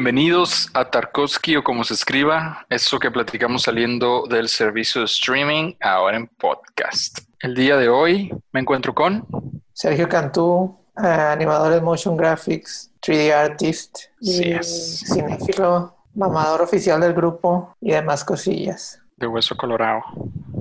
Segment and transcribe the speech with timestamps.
[0.00, 5.74] Bienvenidos a Tarkovsky o como se escriba, eso que platicamos saliendo del servicio de streaming,
[5.80, 7.18] ahora en podcast.
[7.40, 9.26] El día de hoy me encuentro con
[9.72, 15.02] Sergio Cantú, eh, animador de motion graphics, 3D artist, Sí y es.
[15.04, 19.02] cinéfilo, mamador oficial del grupo y demás cosillas.
[19.16, 20.02] de Hueso Colorado.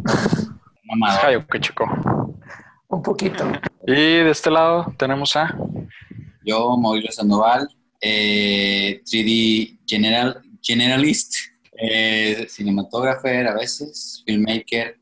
[0.83, 1.25] Mamador.
[1.25, 1.85] Ay, qué chico.
[2.87, 3.45] Un poquito.
[3.85, 5.55] Y de este lado tenemos a
[6.43, 7.69] Yo, Mauricio Sandoval,
[8.01, 11.35] eh, 3D general, generalist,
[11.79, 14.97] eh, cinematógrafo a veces, filmmaker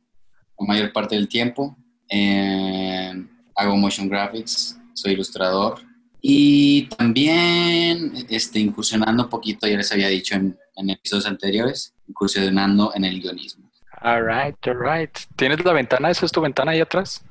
[0.60, 1.76] la mayor parte del tiempo.
[2.10, 3.14] eh,
[3.56, 5.80] hago motion graphics, soy ilustrador.
[6.22, 12.92] Y también este, incursionando un poquito, ya les había dicho en, en episodios anteriores, incursionando
[12.96, 13.72] en el guionismo.
[14.02, 15.18] Alright, alright.
[15.36, 16.10] ¿Tienes la ventana?
[16.10, 17.24] ¿Esa es tu ventana ahí atrás?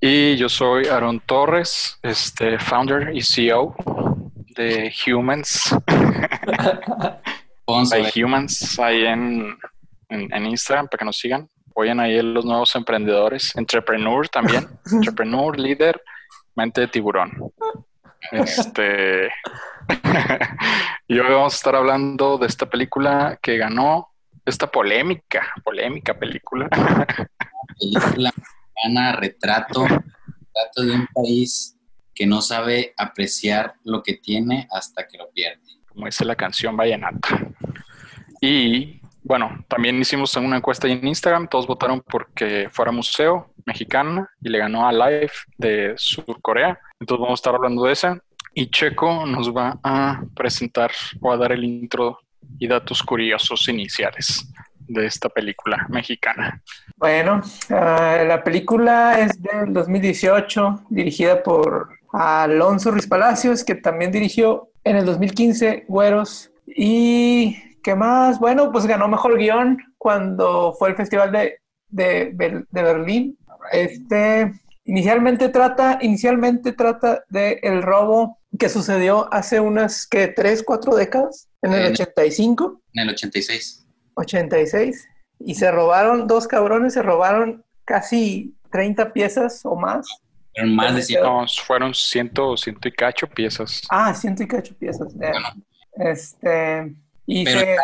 [0.00, 3.74] Y yo soy Aaron Torres, este, founder y CEO
[4.60, 5.74] de Humans,
[7.66, 9.56] by Humans, ahí en,
[10.08, 11.48] en, en Instagram para que nos sigan.
[11.70, 16.02] Apoyen ahí los nuevos emprendedores, entrepreneur también, entrepreneur, líder,
[16.54, 17.32] mente de tiburón.
[18.32, 19.30] Este,
[21.08, 24.10] y hoy vamos a estar hablando de esta película que ganó
[24.44, 26.68] esta polémica, polémica película.
[26.68, 31.79] película mexicana, retrato, retrato de un país
[32.20, 35.62] que no sabe apreciar lo que tiene hasta que lo pierde.
[35.86, 37.48] como dice la canción Vallenata.
[38.42, 44.28] Y bueno, también hicimos una encuesta ahí en Instagram, todos votaron porque fuera museo mexicana
[44.42, 46.78] y le ganó a Live de Sur Corea.
[47.00, 48.22] Entonces vamos a estar hablando de esa.
[48.52, 50.90] Y Checo nos va a presentar
[51.22, 52.18] o a dar el intro
[52.58, 56.60] y datos curiosos iniciales de esta película mexicana.
[56.98, 64.70] Bueno, ah, la película es del 2018, dirigida por Alonso Ruiz Palacios, que también dirigió
[64.84, 66.50] en el 2015 Güeros.
[66.66, 68.38] ¿Y qué más?
[68.38, 73.36] Bueno, pues ganó Mejor Guión cuando fue el Festival de, de, Berlín.
[73.72, 74.52] Este,
[74.84, 81.48] inicialmente trata, inicialmente trata de el robo que sucedió hace unas, que tres, cuatro décadas,
[81.62, 82.80] en el En- 85.
[82.94, 83.86] En el 86.
[84.14, 90.06] 86 y se robaron, dos cabrones se robaron casi 30 piezas o más.
[90.54, 91.22] Fueron más de 100.
[91.22, 93.82] No, fueron ciento, ciento y cacho piezas.
[93.90, 95.12] Ah, ciento y cacho piezas.
[95.14, 95.16] eh.
[95.18, 95.48] Bueno,
[95.94, 96.94] Este,
[97.26, 97.76] y Pero se-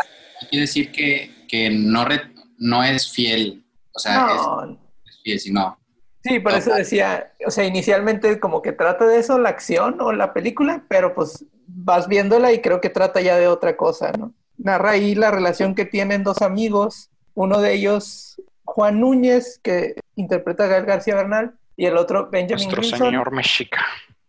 [0.50, 3.64] quiere decir que, que no, re- no es fiel.
[3.94, 4.78] O sea, no, es,
[5.14, 5.78] es fiel, sino.
[6.22, 10.12] sí, por eso decía, o sea, inicialmente como que trata de eso la acción o
[10.12, 14.32] la película, pero pues vas viéndola y creo que trata ya de otra cosa, ¿no?
[14.58, 20.64] Narra ahí la relación que tienen dos amigos, uno de ellos, Juan Núñez, que interpreta
[20.64, 22.98] a Gael García Bernal, y el otro, Benjamin Nuestro Wilson.
[22.98, 23.84] señor Mexica.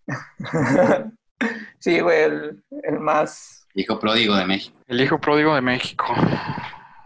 [1.79, 3.67] sí, güey, el, el más.
[3.73, 4.77] Hijo pródigo de México.
[4.87, 6.05] El hijo pródigo de México,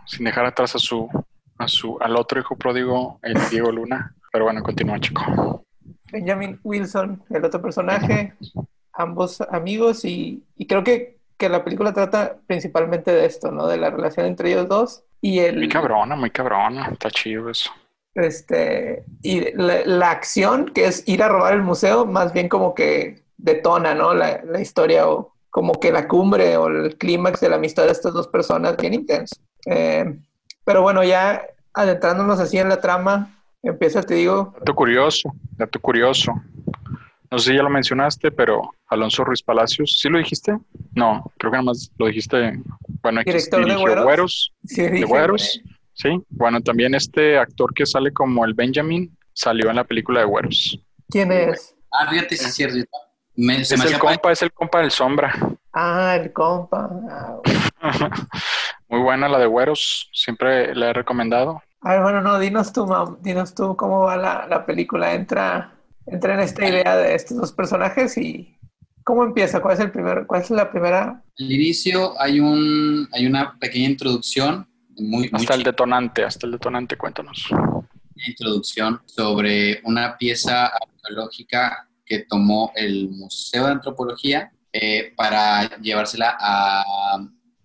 [0.05, 1.09] sin dejar atrás a su,
[1.57, 4.15] a su, al otro hijo pródigo, el Diego Luna.
[4.31, 5.65] Pero bueno, continúa, chico.
[6.11, 8.33] Benjamin Wilson, el otro personaje,
[8.93, 13.67] ambos amigos, y, y creo que, que la película trata principalmente de esto, ¿no?
[13.67, 15.57] De la relación entre ellos dos y el.
[15.57, 16.89] Muy cabrona, muy cabrona.
[16.91, 17.71] Está chido eso.
[18.15, 22.75] Este, y la, la acción, que es ir a robar el museo, más bien como
[22.75, 24.13] que detona, ¿no?
[24.13, 27.91] La, la historia o como que la cumbre o el clímax de la amistad de
[27.91, 29.35] estas dos personas, bien intenso.
[29.65, 30.17] Eh,
[30.63, 36.33] pero bueno, ya adentrándonos así en la trama, empieza, te digo, Dato curioso, dato curioso.
[37.29, 40.57] No sé si ya lo mencionaste, pero Alonso Ruiz Palacios, ¿sí lo dijiste?
[40.93, 42.61] No, creo que nada más lo dijiste.
[43.01, 44.53] Bueno, Director de Güeros.
[44.65, 45.61] Sí, de Güeros,
[46.01, 46.21] sí.
[46.29, 50.79] Bueno, también este actor que sale como el Benjamin salió en la película de Güeros.
[51.09, 51.75] ¿quién es?
[51.91, 52.77] Ah, fíjate, es cierto.
[53.35, 55.33] Me- se Es me el compa, es el compa del Sombra.
[55.73, 56.89] Ah, el compa.
[57.09, 57.39] Ah,
[58.89, 61.61] Muy buena la de Güeros, siempre la he recomendado.
[61.81, 65.13] A ver, bueno, no, dinos tú, mam, dinos tú cómo va la, la película.
[65.13, 65.73] Entra,
[66.05, 68.57] entra en esta idea de estos dos personajes y
[69.03, 71.23] cómo empieza, cuál es el primer, cuál es la primera.
[71.39, 76.53] Al inicio hay, un, hay una pequeña introducción, muy, muy Hasta el detonante, hasta el
[76.53, 77.47] detonante, cuéntanos.
[78.27, 87.17] introducción sobre una pieza arqueológica que tomó el Museo de Antropología eh, para llevársela a,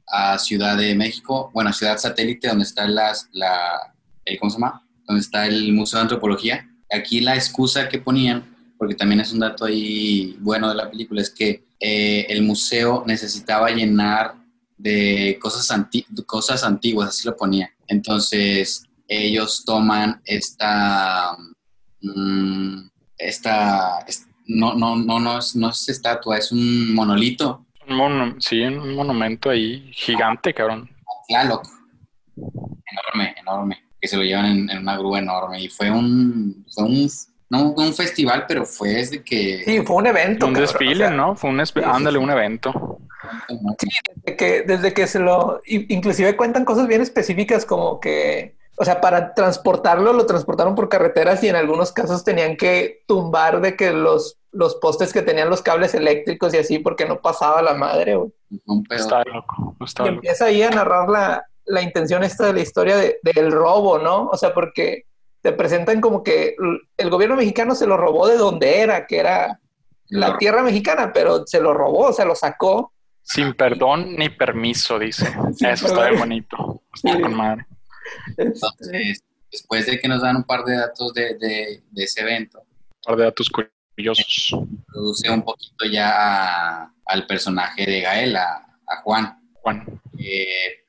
[0.06, 3.94] a Ciudad de México, bueno, a Ciudad Satélite, donde está las, la,
[4.24, 4.82] el, ¿cómo se llama?
[5.06, 6.68] Donde está el Museo de Antropología.
[6.90, 11.20] Aquí la excusa que ponían, porque también es un dato ahí bueno de la película,
[11.20, 14.34] es que eh, el museo necesitaba llenar
[14.76, 17.70] de cosas, anti cosas antiguas, así lo ponía.
[17.88, 21.36] Entonces, ellos toman esta,
[22.02, 22.88] mm,
[23.18, 27.66] esta, es- no, no, no, no es, no es estatua, es un monolito.
[27.88, 30.88] Un mono- sí, un monumento ahí gigante, cabrón.
[31.28, 31.66] Tlaloc.
[32.36, 33.82] Enorme, enorme.
[34.00, 35.60] Que se lo llevan en, en una grúa enorme.
[35.62, 37.08] Y fue un, fue un,
[37.48, 39.62] no un festival, pero fue desde que...
[39.64, 40.46] Sí, fue un evento.
[40.46, 41.36] Un cabrón, desfile, o sea, ¿no?
[41.36, 42.24] Fue un, sí, sí, ándale, sí.
[42.24, 42.98] un evento.
[44.24, 49.00] desde que, desde que se lo, inclusive cuentan cosas bien específicas como que, o sea,
[49.00, 53.92] para transportarlo lo transportaron por carreteras y en algunos casos tenían que tumbar de que
[53.92, 58.16] los, los postes que tenían los cables eléctricos y así porque no pasaba la madre.
[58.16, 58.30] güey.
[58.90, 62.96] Está loco, está Y empieza ahí a narrar la, la intención esta de la historia
[62.96, 64.28] de- del robo, ¿no?
[64.28, 65.04] O sea, porque
[65.46, 66.56] te presentan como que
[66.96, 69.60] el gobierno mexicano se lo robó de donde era, que era
[70.08, 72.92] la tierra mexicana, pero se lo robó, se lo sacó.
[73.22, 75.24] Sin perdón ni permiso, dice.
[75.54, 76.82] Sin Eso está bien bonito.
[76.92, 77.64] Está con madre.
[78.36, 79.22] Entonces,
[79.52, 83.00] después de que nos dan un par de datos de, de- de ese evento, Un
[83.04, 84.48] par de datos curiosos.
[84.50, 86.10] introduce un poquito ya
[86.82, 89.38] a- al personaje de Gael, a, a Juan.
[89.62, 90.00] Juan.
[90.18, 90.86] Eh,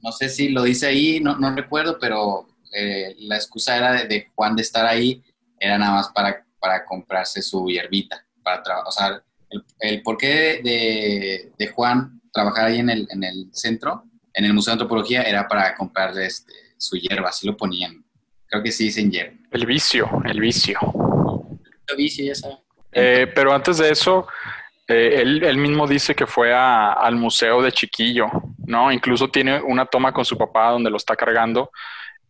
[0.00, 4.06] no sé si lo dice ahí, no, no recuerdo, pero eh, la excusa era de,
[4.06, 5.22] de Juan de estar ahí,
[5.58, 8.88] era nada más para, para comprarse su hierbita, para trabajar.
[8.88, 14.04] O sea, el, el porqué de, de Juan trabajar ahí en el, en el centro,
[14.34, 18.02] en el Museo de Antropología, era para comprarle este, su hierba, así lo ponían.
[18.46, 19.36] Creo que sí dicen hierba.
[19.50, 20.78] El vicio, el vicio.
[20.82, 22.56] Lo vi, sí, ya sabe.
[22.92, 24.26] Eh, pero antes de eso,
[24.88, 28.26] eh, él, él mismo dice que fue a- al museo de chiquillo,
[28.66, 28.90] ¿no?
[28.92, 31.70] Incluso tiene una toma con su papá donde lo está cargando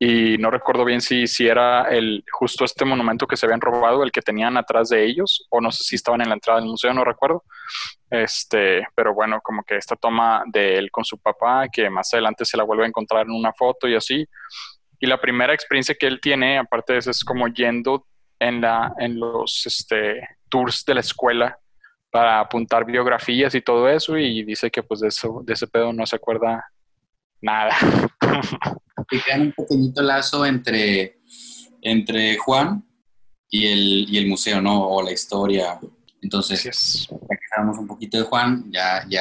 [0.05, 4.03] y no recuerdo bien si, si era el, justo este monumento que se habían robado,
[4.03, 6.69] el que tenían atrás de ellos, o no sé si estaban en la entrada del
[6.69, 7.45] museo, no recuerdo.
[8.11, 12.45] Este, pero bueno, como que esta toma de él con su papá, que más adelante
[12.45, 14.27] se la vuelve a encontrar en una foto y así.
[14.99, 18.05] Y la primera experiencia que él tiene, aparte de eso, es como yendo
[18.41, 21.57] en, la, en los este, tours de la escuela
[22.11, 25.93] para apuntar biografías y todo eso y dice que pues de, eso, de ese pedo
[25.93, 26.67] no se acuerda
[27.41, 27.77] nada.
[29.13, 31.19] que crean un pequeñito lazo entre,
[31.83, 32.85] entre Juan
[33.51, 34.89] y el, y el museo, ¿no?
[34.89, 35.79] O la historia.
[36.23, 36.63] Entonces,
[37.11, 39.21] ya que hablamos un poquito de Juan, ya, ya,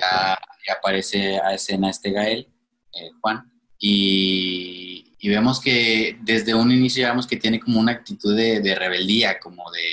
[0.67, 2.47] ya aparece a escena este Gael,
[2.93, 8.35] eh, Juan, y, y vemos que desde un inicio vemos que tiene como una actitud
[8.35, 9.83] de, de rebeldía, como de,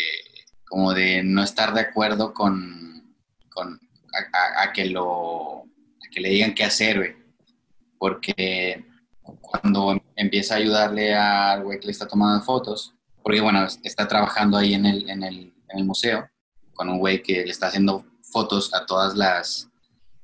[0.67, 3.15] como de no estar de acuerdo con,
[3.49, 3.81] con
[4.12, 7.17] a, a- a que lo a que le digan qué hacer, güey.
[7.99, 8.85] Porque
[9.50, 14.56] cuando empieza a ayudarle al güey que le está tomando fotos, porque bueno, está trabajando
[14.56, 15.53] ahí en el, en el,
[15.85, 16.29] museo
[16.75, 19.15] con un güey que le está haciendo fotos a todas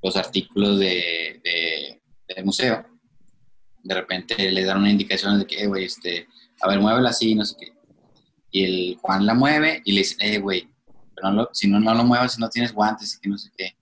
[0.03, 2.85] los artículos de, de- del museo.
[3.83, 6.27] De repente le dan una indicación de que, eh, güey, este,
[6.61, 7.73] a ver, muévela así, no sé qué.
[8.51, 10.69] Y el Juan la mueve y le dice, eh, güey,
[11.15, 13.37] pero no lo- si no, no lo muevas, si no tienes guantes y que no
[13.39, 13.77] sé qué.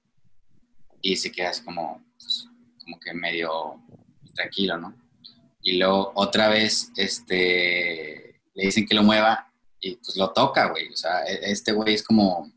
[1.00, 2.48] Y se queda como, pues,
[2.84, 3.80] como que medio
[4.34, 5.01] tranquilo, ¿no?
[5.62, 9.48] Y luego otra vez, este, le dicen que lo mueva
[9.80, 10.88] y pues lo toca, güey.
[10.88, 12.50] O sea, e- este güey es como,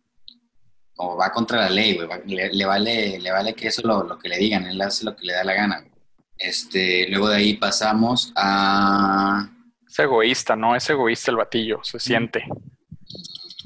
[0.95, 2.07] como va contra la ley, güey.
[2.25, 5.15] Le, le vale, le vale que eso lo, lo que le digan, él hace lo
[5.15, 5.91] que le da la gana, güey.
[6.37, 9.49] Este, luego de ahí pasamos a,
[9.87, 10.75] Es egoísta, ¿no?
[10.75, 12.43] Es egoísta el batillo, se siente.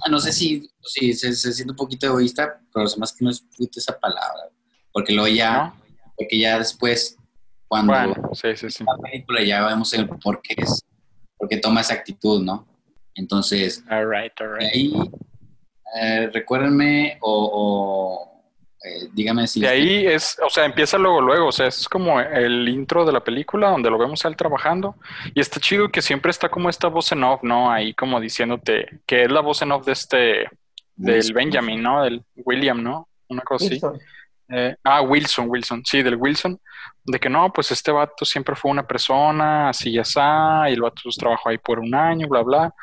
[0.06, 3.32] ah, no sé si, si se, se siente un poquito egoísta, pero más que no
[3.32, 3.44] es
[3.75, 4.50] esa palabra,
[4.92, 5.82] porque luego ya, ¿no?
[6.16, 7.16] porque ya después,
[7.70, 8.84] cuando Bueno, sí, sí, sí.
[8.84, 10.84] la película ya vemos el por qué es,
[11.38, 12.68] por qué toma esa actitud, ¿no?
[13.16, 14.74] Entonces, All right, all de right.
[14.74, 14.94] ahí,
[16.02, 18.44] eh, recuérdenme o, o,
[18.84, 19.62] eh, dígame si...
[19.62, 23.12] De ahí es, o sea, empieza luego, luego, o sea, es como el intro de
[23.12, 24.96] la película donde lo vemos a él trabajando
[25.36, 27.72] y está chido que siempre está como esta voz en off, ¿no?
[27.72, 30.50] Ahí como diciéndote que es la voz en off de este,
[30.96, 32.04] del Benjamin, ¿no?
[32.04, 33.10] Del William, ¿no?
[33.28, 33.80] Una cosa así.
[34.51, 36.60] Eh, ah, Wilson, Wilson, sí, del Wilson,
[37.06, 40.82] de que no, pues este vato siempre fue una persona, así ya está, y el
[40.82, 42.74] vato trabajó ahí por un año, bla, bla.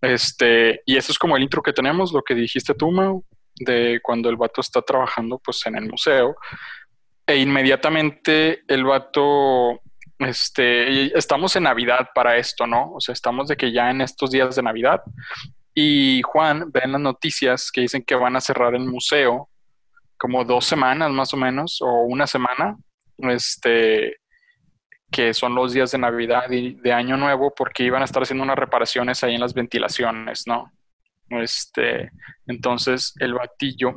[0.00, 3.24] Este, y eso es como el intro que tenemos, lo que dijiste tú, Mau,
[3.56, 6.36] de cuando el vato está trabajando pues en el museo.
[7.26, 9.80] E inmediatamente el vato,
[10.18, 12.92] este, y estamos en Navidad para esto, ¿no?
[12.94, 15.02] O sea, estamos de que ya en estos días de Navidad.
[15.74, 19.48] Y Juan ve en las noticias que dicen que van a cerrar el museo
[20.18, 22.76] como dos semanas más o menos, o una semana,
[23.18, 24.16] este,
[25.10, 28.42] que son los días de Navidad y de Año Nuevo, porque iban a estar haciendo
[28.42, 30.72] unas reparaciones ahí en las ventilaciones, ¿no?
[31.30, 32.10] Este,
[32.46, 33.94] entonces el batillo,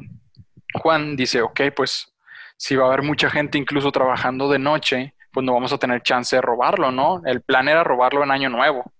[0.75, 2.13] Juan dice, ok, pues
[2.57, 6.01] si va a haber mucha gente incluso trabajando de noche, pues no vamos a tener
[6.01, 7.21] chance de robarlo, ¿no?
[7.25, 8.91] El plan era robarlo en Año Nuevo,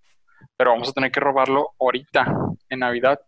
[0.56, 2.34] pero vamos a tener que robarlo ahorita,
[2.70, 3.20] en Navidad.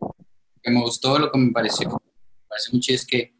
[0.65, 3.33] me gustó, lo que me pareció, me pareció muy chido es que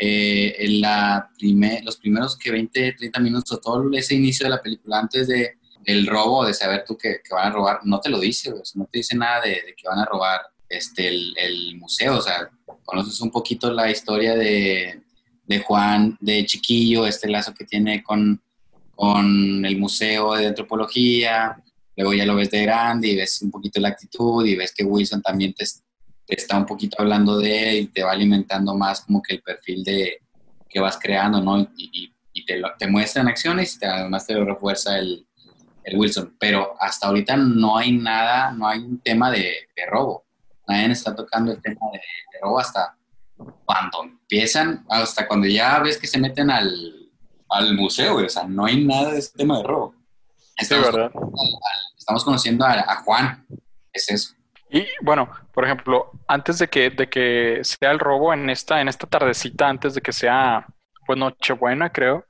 [0.00, 4.62] eh, en la primer, los primeros que 20, 30 minutos todo ese inicio de la
[4.62, 8.20] película antes de, del robo, de saber tú que, van a robar, no te lo
[8.20, 12.20] dice, no te dice nada de, que van a robar este, el, el, museo, o
[12.20, 12.48] sea,
[12.84, 15.02] conoces un poquito la historia de,
[15.46, 18.40] de Juan de chiquillo, este lazo que tiene con,
[18.94, 21.60] con el museo de antropología,
[21.96, 24.84] luego ya lo ves de grande y ves un poquito la actitud y ves que
[24.84, 25.64] Wilson también te,
[26.28, 29.82] te está un poquito hablando de y te va alimentando más como que el perfil
[29.82, 30.20] de
[30.68, 31.58] que vas creando, ¿no?
[31.58, 35.26] Y, y, y te, lo, te muestran acciones y te, además te lo refuerza el,
[35.84, 36.36] el, Wilson.
[36.38, 40.26] Pero hasta ahorita no hay nada, no hay un tema de, de robo.
[40.68, 42.94] Nadie está tocando el tema de, de, robo hasta
[43.64, 47.10] cuando empiezan, hasta cuando ya ves que se meten al,
[47.48, 48.26] al museo, güey.
[48.26, 49.94] O sea, no hay nada de ese tema de robo.
[50.58, 51.10] Estamos, sí, ¿verdad?
[51.10, 51.58] Conociendo
[51.96, 53.46] estamos conociendo a, a Juan.
[53.94, 54.37] Es eso.
[54.70, 58.88] Y bueno, por ejemplo, antes de que, de que sea el robo en esta, en
[58.88, 60.66] esta tardecita, antes de que sea
[61.06, 62.26] pues Nochebuena, creo,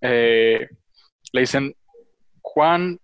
[0.00, 0.68] eh,
[1.32, 1.74] le dicen,
[2.40, 2.98] Juan,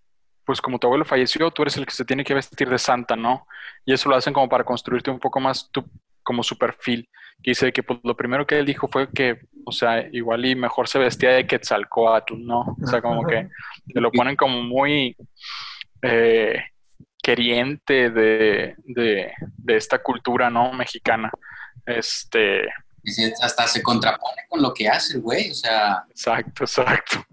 [0.44, 3.16] pues como tu abuelo falleció, tú eres el que se tiene que vestir de santa,
[3.16, 3.46] ¿no?
[3.84, 5.84] Y eso lo hacen como para construirte un poco más tu,
[6.22, 7.08] como su perfil.
[7.42, 10.54] Que dice que pues, lo primero que él dijo fue que, o sea, igual y
[10.54, 12.76] mejor se vestía de Quetzalcoatl, ¿no?
[12.80, 13.48] O sea, como que
[13.92, 15.16] te lo ponen como muy...
[16.02, 16.62] Eh,
[17.26, 21.28] queriente de, de, de, esta cultura no mexicana.
[21.84, 22.68] Este.
[23.42, 26.04] Hasta se contrapone con lo que hace el güey, o sea.
[26.08, 27.24] Exacto, exacto.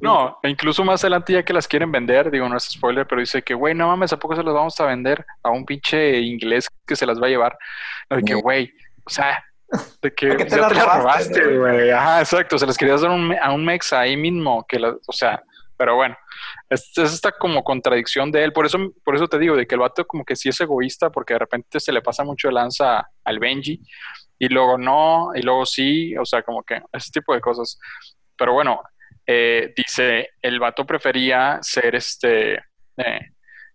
[0.00, 3.20] No, e incluso más adelante ya que las quieren vender, digo, no es spoiler, pero
[3.20, 6.18] dice que, güey, no mames, ¿a poco se las vamos a vender a un pinche
[6.18, 7.56] inglés que se las va a llevar?
[8.10, 8.72] De que, güey,
[9.04, 9.44] o sea,
[10.02, 11.90] de que qué te ya las te las robaste, robaste, güey.
[11.92, 15.12] Ajá, exacto, se las querías dar un, a un mex ahí mismo, que la, o
[15.12, 15.40] sea,
[15.76, 16.16] pero bueno,
[16.68, 18.52] es, es, esta como contradicción de él.
[18.52, 21.10] Por eso, por eso te digo, de que el vato como que sí es egoísta,
[21.10, 23.80] porque de repente se le pasa mucho de lanza al Benji,
[24.38, 27.78] y luego no, y luego sí, o sea, como que ese tipo de cosas.
[28.36, 28.82] Pero bueno,
[29.26, 32.54] eh, dice, el vato prefería ser este,
[32.96, 33.20] eh,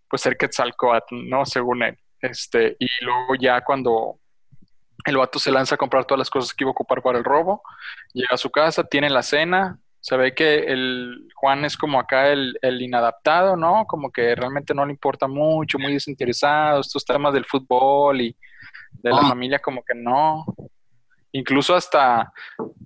[0.07, 1.45] pues ser Quetzalcoatl, ¿no?
[1.45, 1.97] Según él.
[2.21, 4.19] Este, y luego ya cuando
[5.05, 7.23] el vato se lanza a comprar todas las cosas que iba a ocupar para el
[7.23, 7.63] robo,
[8.13, 12.29] llega a su casa, tiene la cena, se ve que el Juan es como acá
[12.29, 13.85] el, el, inadaptado, ¿no?
[13.85, 18.35] Como que realmente no le importa mucho, muy desinteresado, estos temas del fútbol y
[18.93, 19.29] de la oh.
[19.29, 20.43] familia como que no.
[21.31, 22.33] Incluso hasta,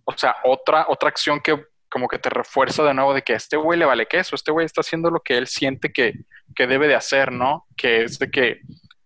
[0.04, 1.58] o sea, otra, otra acción que
[1.90, 4.52] como que te refuerza de nuevo de que a este güey le vale queso, este
[4.52, 6.14] güey está haciendo lo que él siente que,
[6.54, 7.66] que debe de hacer, ¿no?
[7.78, 8.60] Que es de que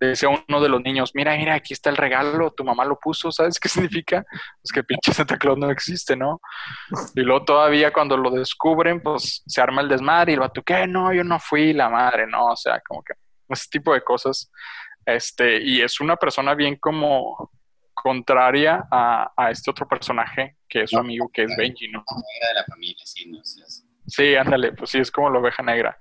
[0.07, 3.31] decía uno de los niños, mira, mira, aquí está el regalo, tu mamá lo puso,
[3.31, 4.23] ¿sabes qué significa?
[4.61, 6.39] Pues que pinche Santa Claus no existe, ¿no?
[7.15, 10.87] Y luego todavía cuando lo descubren, pues se arma el desmadre y el vato, ¿qué?
[10.87, 12.47] No, yo no fui la madre, ¿no?
[12.47, 13.13] O sea, como que
[13.49, 14.51] ese tipo de cosas.
[15.05, 17.51] Este, y es una persona bien como
[17.93, 21.99] contraria a, a este otro personaje que es su amigo, que es Benji, ¿no?
[21.99, 23.61] de la familia, sí, no sé.
[24.07, 25.97] Sí, ándale, pues sí, es como la oveja negra.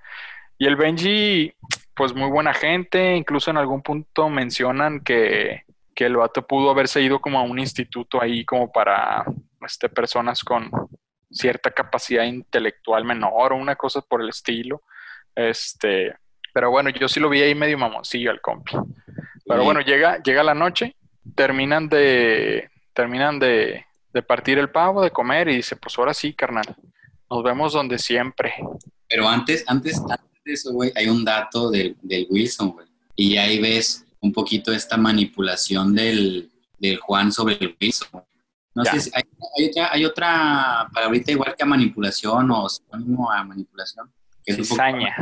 [0.57, 1.53] Y el Benji,
[1.99, 5.63] pues muy buena gente, incluso en algún punto mencionan que,
[5.93, 9.25] que el vato pudo haberse ido como a un instituto ahí como para
[9.67, 10.71] este, personas con
[11.29, 14.83] cierta capacidad intelectual menor o una cosa por el estilo.
[15.35, 16.15] Este,
[16.53, 18.77] pero bueno, yo sí lo vi ahí medio mamoncillo al compi.
[19.45, 20.95] Pero bueno, llega, llega la noche,
[21.35, 26.33] terminan de, terminan de, de partir el pavo, de comer y dice, pues ahora sí,
[26.33, 26.77] carnal,
[27.29, 28.53] nos vemos donde siempre.
[29.09, 32.87] Pero antes, antes, antes de eso, güey, hay un dato del, del Wilson, güey.
[33.15, 38.09] Y ahí ves un poquito esta manipulación del, del Juan sobre el Wilson.
[38.75, 38.93] No ya.
[38.93, 39.23] sé si hay,
[39.57, 44.11] hay, otra, hay otra palabrita igual que a manipulación o sinónimo a manipulación.
[44.43, 45.15] Que Cizaña.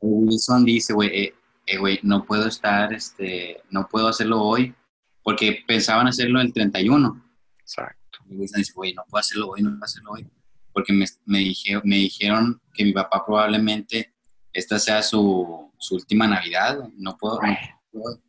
[0.00, 1.34] Wilson dice, güey, eh,
[1.66, 4.74] eh, güey, no puedo estar, este, no puedo hacerlo hoy
[5.22, 7.24] porque pensaban hacerlo el 31.
[7.60, 8.18] Exacto.
[8.28, 10.26] Y Wilson dice, güey, no puedo hacerlo hoy, no puedo hacerlo hoy
[10.72, 14.12] porque me, me, dije, me dijeron que mi papá probablemente
[14.52, 17.56] esta sea su, su última Navidad, no puedo, no
[17.92, 18.20] puedo.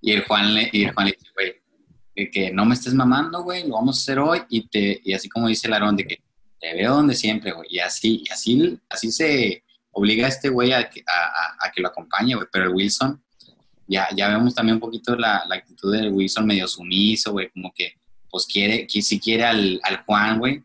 [0.00, 1.54] Y el Juan le, y el Juan le dice, güey,
[2.14, 5.14] que, que, no me estés mamando, güey, lo vamos a hacer hoy, y, te, y
[5.14, 6.22] así como dice el Aarón, de que
[6.60, 10.72] te veo donde siempre, güey, y así, y así, así se obliga a este güey
[10.72, 13.22] a, a, a, a, que lo acompañe, güey, pero el Wilson,
[13.86, 17.72] ya, ya vemos también un poquito la, la actitud del Wilson medio sumiso, güey, como
[17.74, 17.94] que,
[18.30, 20.62] pues quiere, que si quiere al, al Juan, güey,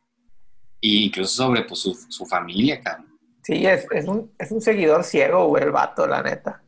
[0.82, 3.08] y incluso sobre pues, su, su familia, cabrón.
[3.44, 6.62] Sí, es, es, un, es un seguidor ciego, güey, el vato, la neta.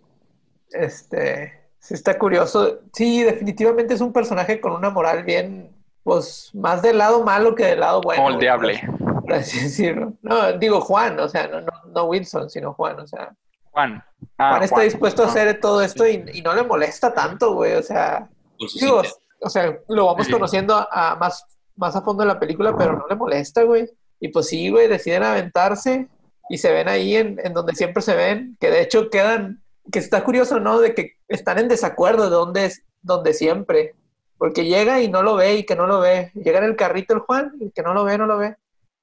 [0.71, 2.79] Este, sí está curioso.
[2.93, 5.71] Sí, definitivamente es un personaje con una moral bien,
[6.03, 8.23] pues, más del lado malo que del lado bueno.
[8.23, 8.81] Moldeable.
[8.97, 10.13] Por, por así decirlo.
[10.21, 13.33] No, digo Juan, o sea, no, no, no Wilson, sino Juan, o sea.
[13.71, 14.03] Juan.
[14.37, 15.27] Ah, Juan está Juan, dispuesto no.
[15.27, 18.27] a hacer todo esto y, y, no le molesta tanto, güey, o sea.
[18.57, 22.39] Sus, digo, intereses, o sea, lo vamos conociendo a, más, más a fondo en la
[22.39, 23.89] película, pero no le molesta, güey.
[24.21, 26.07] Y pues sí, güey, deciden aventarse
[26.47, 29.61] y se ven ahí en, en donde siempre se ven, que de hecho quedan,
[29.91, 30.79] que está curioso, ¿no?
[30.79, 33.95] De que están en desacuerdo de dónde es, donde siempre.
[34.37, 36.31] Porque llega y no lo ve y que no lo ve.
[36.35, 38.55] Llega en el carrito el Juan y que no lo ve, no lo ve.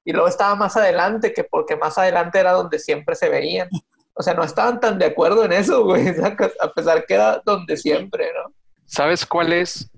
[0.05, 3.69] Y luego estaba más adelante, que porque más adelante era donde siempre se veían.
[4.13, 6.07] O sea, no estaban tan de acuerdo en eso, güey,
[6.61, 8.53] a pesar que era donde siempre, ¿no?
[8.85, 9.89] ¿Sabes cuál es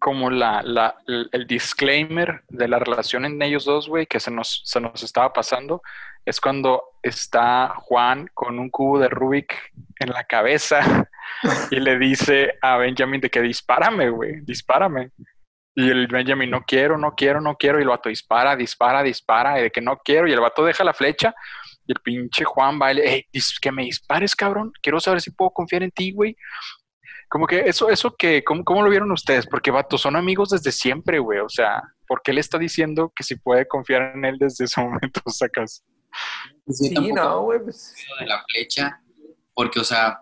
[0.00, 4.62] como la, la, el disclaimer de la relación en ellos dos, güey, que se nos,
[4.64, 5.82] se nos estaba pasando?
[6.24, 9.54] Es cuando está Juan con un cubo de Rubik
[10.00, 11.08] en la cabeza
[11.70, 15.12] y le dice a Benjamin de que dispárame, güey, dispárame.
[15.74, 17.78] Y el Benjamin, no quiero, no quiero, no quiero.
[17.78, 19.58] Y el vato dispara, dispara, dispara.
[19.58, 20.26] Y de que no quiero.
[20.26, 21.34] Y el vato deja la flecha.
[21.86, 23.28] Y el pinche Juan va y le,
[23.60, 24.72] que me dispares, cabrón.
[24.82, 26.36] Quiero saber si puedo confiar en ti, güey.
[27.30, 29.46] Como que eso, eso que, ¿cómo, ¿cómo, lo vieron ustedes?
[29.46, 31.38] Porque vato, son amigos desde siempre, güey.
[31.38, 34.80] O sea, ¿por qué le está diciendo que si puede confiar en él desde ese
[34.82, 35.84] momento, sacas?
[36.68, 37.60] Sí, no, güey.
[37.60, 37.94] Pues.
[38.18, 39.00] De la flecha.
[39.54, 40.18] Porque, o sea,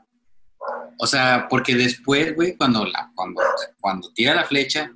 [0.98, 3.40] o sea, porque después, güey, cuando, la, cuando,
[3.80, 4.92] cuando tira la flecha,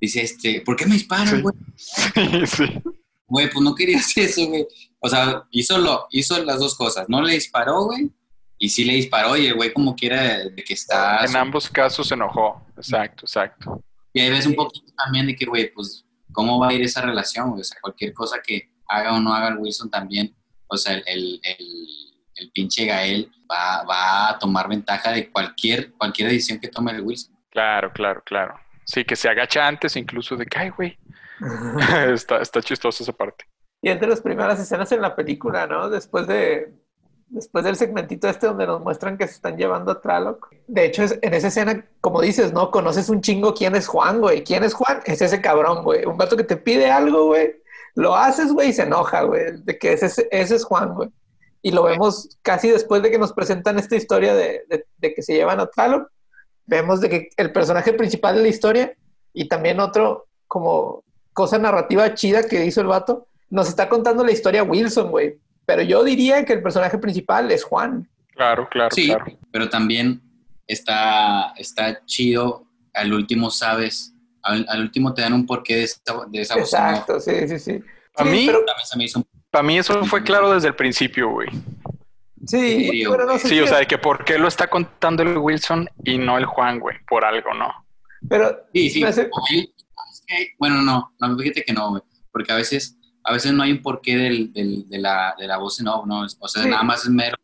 [0.00, 1.54] dice, este, ¿por qué me disparan, güey?
[1.74, 2.82] Sí, sí.
[3.26, 4.66] Güey, pues no querías eso, güey.
[5.00, 7.08] O sea, hizo, lo, hizo las dos cosas.
[7.08, 8.10] No le disparó, güey.
[8.58, 11.24] Y sí le disparó y el güey como quiera de que está...
[11.24, 12.66] En ambos casos se enojó.
[12.76, 13.82] Exacto, exacto.
[14.12, 17.02] Y ahí ves un poquito también de que, güey, pues, ¿cómo va a ir esa
[17.02, 17.60] relación, güey?
[17.60, 20.34] O sea, cualquier cosa que haga o no haga el Wilson también,
[20.66, 21.88] o sea, el, el,
[22.34, 27.02] el pinche Gael va, va, a tomar ventaja de cualquier, cualquier decisión que tome el
[27.02, 27.36] Wilson.
[27.50, 28.58] Claro, claro, claro.
[28.84, 30.98] Sí, que se agacha antes incluso de que, ay, güey.
[32.12, 33.44] está, está chistoso esa parte.
[33.82, 35.88] Y entre las primeras escenas en la película, ¿no?
[35.88, 36.72] Después de,
[37.30, 40.48] después del segmentito este donde nos muestran que se están llevando a Traloc.
[40.66, 42.70] De hecho, en esa escena, como dices, ¿no?
[42.70, 44.44] Conoces un chingo quién es Juan, güey.
[44.44, 45.00] ¿Quién es Juan?
[45.04, 46.04] Es ese cabrón, güey.
[46.06, 47.56] Un gato que te pide algo, güey.
[47.94, 49.62] Lo haces, güey, y se enoja, güey.
[49.62, 51.10] De que ese, es Juan, güey
[51.62, 54.62] y lo vemos casi después de que nos presentan esta historia de,
[55.00, 56.08] que se llevan a Tlaloc,
[56.66, 58.96] vemos de que el personaje principal de la historia
[59.32, 64.32] y también otro como cosa narrativa chida que hizo el vato, nos está contando la
[64.32, 65.38] historia Wilson, güey.
[65.68, 68.08] Pero yo diría que el personaje principal es Juan.
[68.34, 69.26] Claro, claro, sí, claro.
[69.52, 70.22] Pero también
[70.66, 76.40] está, está chido, al último sabes, al, último te dan un porqué de esa, de
[76.40, 77.82] esa Exacto, sí, sí, sí.
[78.16, 81.48] A mí también se me hizo para mí eso fue claro desde el principio, güey.
[82.46, 85.36] Sí, pero no sé sí, o sea, de que por qué lo está contando el
[85.36, 87.68] Wilson y no el Juan, güey, por algo, ¿no?
[88.26, 89.04] Pero sí, sí.
[90.58, 92.02] bueno, no, no, fíjate que no, güey,
[92.32, 95.58] porque a veces, a veces no hay un porqué del, del, de, la, de la
[95.58, 96.26] voz en off, ¿no?
[96.38, 97.36] O sea, nada más es mero,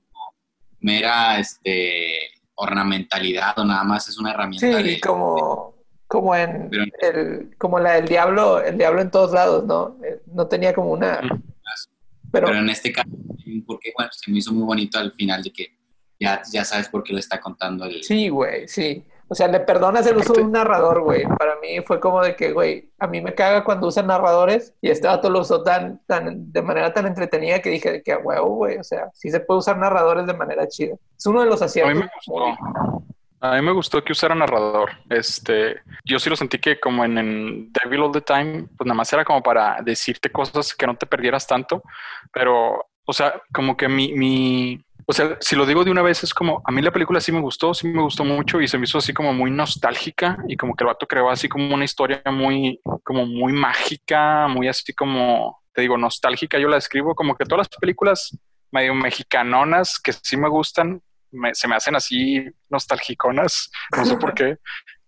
[0.80, 2.14] mera, este,
[2.54, 4.82] ornamentalidad o nada más es una herramienta.
[4.82, 5.74] Sí, como,
[6.06, 9.96] como en el, como la del diablo, el diablo en todos lados, ¿no?
[10.04, 11.20] Eh, no tenía como una...
[12.30, 13.08] Pero, en este caso,
[13.64, 15.68] porque bueno, se me hizo muy bonito al final de que
[16.18, 18.02] ya, ya sabes por qué le está contando el...
[18.02, 19.04] Sí, güey, sí.
[19.28, 21.24] O sea, le perdonas el uso de un narrador, güey.
[21.38, 24.90] Para mí fue como de que, güey, a mí me caga cuando usan narradores y
[24.90, 28.48] este dato lo usó tan, tan, de manera tan entretenida que dije que a huevo,
[28.56, 28.76] güey.
[28.76, 30.96] O sea, sí se puede usar narradores de manera chida.
[31.16, 32.04] Es uno de los aciertos.
[33.44, 34.90] A mí me gustó que usara narrador.
[35.10, 39.12] Este, yo sí lo sentí que como en, Devil All the Time, pues nada más
[39.12, 41.82] era como para decirte cosas que no te perdieras tanto.
[42.32, 46.22] Pero, o sea, como que mi, mi, o sea, si lo digo de una vez
[46.24, 48.78] es como, a mí la película sí me gustó, sí me gustó mucho y se
[48.78, 51.84] me hizo así como muy nostálgica y como que el vato creó así como una
[51.84, 56.58] historia muy, como muy mágica, muy así como, te digo, nostálgica.
[56.58, 58.36] Yo la describo como que todas las películas
[58.70, 61.00] medio mexicanonas que sí me gustan,
[61.52, 64.58] se me hacen así nostálgiconas, no sé por qué.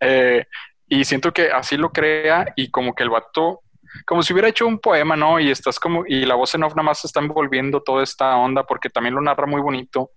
[0.01, 0.45] Eh,
[0.89, 3.63] y siento que así lo crea y como que el vato,
[4.05, 5.41] como si hubiera hecho un poema, ¿no?
[5.41, 8.65] Y estás como, y la voz en off nada más está envolviendo toda esta onda
[8.65, 10.11] porque también lo narra muy bonito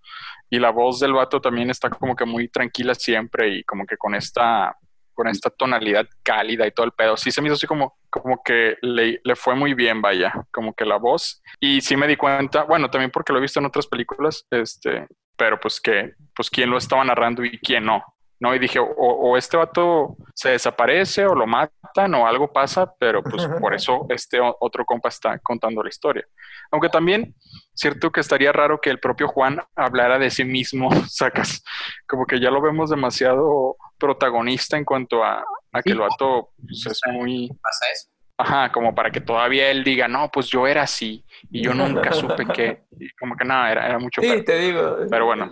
[0.50, 3.98] y la voz del vato también está como que muy tranquila siempre y como que
[3.98, 4.76] con esta
[5.20, 7.18] con esta tonalidad cálida y todo el pedo.
[7.18, 10.74] Sí se me hizo así como, como que le, le, fue muy bien, vaya, como
[10.74, 11.42] que la voz.
[11.60, 15.10] Y sí me di cuenta, bueno, también porque lo he visto en otras películas, este,
[15.36, 18.02] pero pues que, pues quién lo estaba narrando y quién no.
[18.40, 18.56] ¿No?
[18.56, 23.48] Y dije, o, este vato se desaparece o lo matan o algo pasa, pero pues
[23.60, 26.26] por eso este otro compa está contando la historia.
[26.72, 27.36] Aunque también,
[27.74, 31.64] cierto que estaría raro que el propio Juan hablara de sí mismo, sacas,
[32.08, 35.44] como que ya lo vemos demasiado protagonista en cuanto a,
[35.84, 37.50] que el vato pues, es muy...
[37.62, 38.10] Pasa eso.
[38.38, 42.14] Ajá, como para que todavía él diga, no, pues yo era así y yo nunca
[42.14, 42.84] supe que,
[43.20, 44.22] como que nada, era, era mucho.
[44.22, 45.00] Sí, te digo.
[45.10, 45.52] Pero bueno.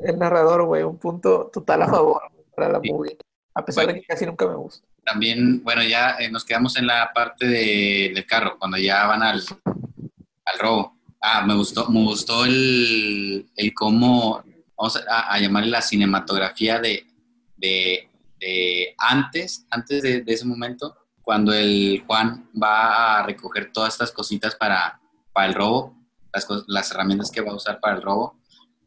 [0.00, 2.22] El, narrador, güey, un punto total a favor
[2.54, 3.16] para la movie,
[3.54, 4.86] a pesar de que casi nunca me gusta.
[5.04, 9.22] también, bueno, ya eh, nos quedamos en la parte de- del carro, cuando ya van
[9.22, 9.42] al,
[10.44, 10.96] al robo.
[11.20, 14.42] Ah, me gustó, me gustó el, el cómo,
[14.76, 17.06] vamos a, a llamarle la cinematografía de,
[17.56, 23.94] de, de antes, antes de, de ese momento, cuando el Juan va a recoger todas
[23.94, 25.00] estas cositas para,
[25.32, 25.94] para el robo,
[26.32, 28.36] las, las herramientas que va a usar para el robo,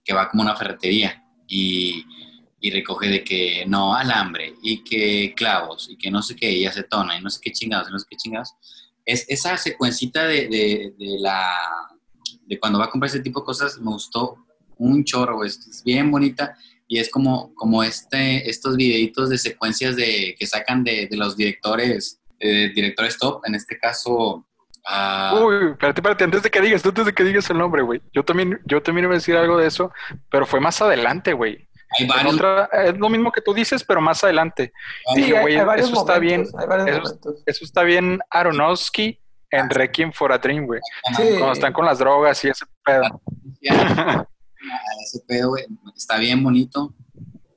[0.04, 2.06] que va como una ferretería y,
[2.60, 6.66] y recoge de que no alambre y que clavos y que no sé qué, y
[6.66, 8.50] acetona y no sé qué chingados, y no sé qué chingados.
[9.06, 11.54] Es, esa secuencita de, de, la,
[12.46, 14.38] de cuando va a comprar ese tipo de cosas me gustó
[14.78, 16.56] un chorro, es bien bonita
[16.88, 21.38] y es como, como este, estos videitos de secuencias de, que sacan de, de los
[21.38, 24.46] directores, eh, directores top, en este caso...
[24.88, 28.02] ah, Uy, espérate, espérate, antes de que digas, antes de que digas el nombre, güey.
[28.14, 29.92] Yo también, yo también iba a decir algo de eso,
[30.30, 31.68] pero fue más adelante, güey.
[32.26, 34.72] otra- es lo mismo que tú dices, pero más adelante.
[35.14, 39.20] Sí, hay, güey, hay eso está momentos, varios eso- está bien Aronofsky
[39.52, 39.70] en Ah.
[39.70, 40.80] Requiem for a Dream, güey.
[41.18, 41.24] Sí.
[41.38, 43.04] Cuando están con las drogas y ese pedo.
[43.04, 43.12] a
[45.04, 45.66] ese pedo, güey,
[45.96, 46.94] está bien bonito.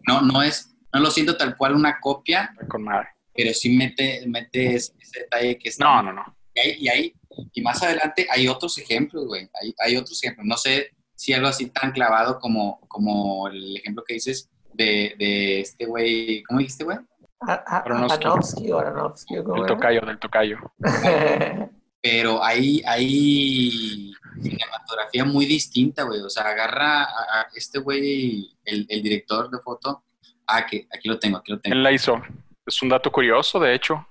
[0.06, 3.08] No, no es, no lo siento tal cual una copia, con madre.
[3.34, 5.84] pero sí mete, mete ese, ese detalle que está.
[5.84, 6.37] No, no, no.
[6.54, 7.14] Y, hay, y, hay-
[7.52, 9.48] y más adelante hay otros ejemplos, güey.
[9.60, 10.46] Hay, hay otros ejemplos.
[10.46, 15.60] No sé si algo así tan clavado como, como el ejemplo que dices de, de
[15.60, 16.42] este güey.
[16.44, 16.98] ¿Cómo dijiste, güey?
[17.40, 18.24] Aronofsky.
[18.24, 19.74] Aronofsky o Aronofsky, ¿o cómo Del era?
[19.74, 20.58] tocayo, del tocayo.
[22.02, 24.12] Pero hay, hay
[24.42, 26.20] cinematografía muy distinta, güey.
[26.20, 27.06] O sea, agarra a,
[27.40, 30.04] a este güey, el, el director de foto.
[30.46, 31.74] Ah, que aquí lo tengo, aquí lo tengo.
[31.74, 32.20] Él la hizo.
[32.66, 34.06] Es un dato curioso, de hecho.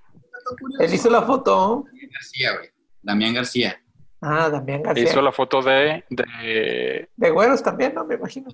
[0.80, 1.86] Él hizo la foto.
[2.14, 2.70] Damián García, güey.
[3.02, 3.80] Damián García.
[4.22, 5.04] Ah, Damián García.
[5.04, 7.10] Hizo la foto de, de.
[7.16, 8.06] De güeros también, ¿no?
[8.06, 8.50] Me imagino.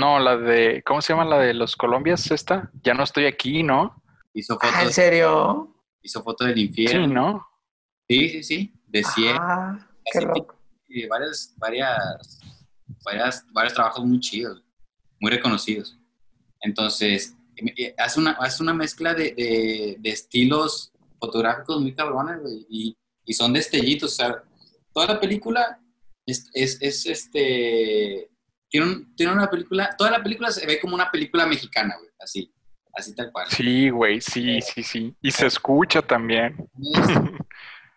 [0.00, 0.82] No, la de.
[0.84, 2.30] ¿Cómo se llama la de los Colombias?
[2.30, 2.70] Esta.
[2.82, 4.02] Ya no estoy aquí, ¿no?
[4.34, 5.76] Hizo Ah, foto, ¿en serio?
[6.02, 7.06] hizo foto del Sí, infierno.
[7.14, 7.46] ¿no?
[8.08, 8.74] Sí, sí, sí.
[8.88, 9.36] De 100.
[9.38, 10.56] Ah, qué loco.
[10.88, 12.40] y varias, varias,
[13.04, 14.62] varias, varios trabajos muy chidos,
[15.20, 15.98] muy reconocidos.
[16.60, 22.66] Entonces, eh, hace una, hace una mezcla de, de- de estilos fotográficos muy cabrones, güey,
[22.68, 24.42] y, y son destellitos, o sea,
[24.92, 25.78] toda la película
[26.26, 28.30] es, es, es, este,
[28.68, 32.10] tiene, un- tiene una película, toda la película se ve como una película mexicana, güey,
[32.20, 32.52] así,
[32.94, 33.46] así tal cual.
[33.48, 35.14] Sí, güey, sí, sí, sí.
[35.22, 36.56] Y se escucha también.
[36.76, 37.38] Tiene-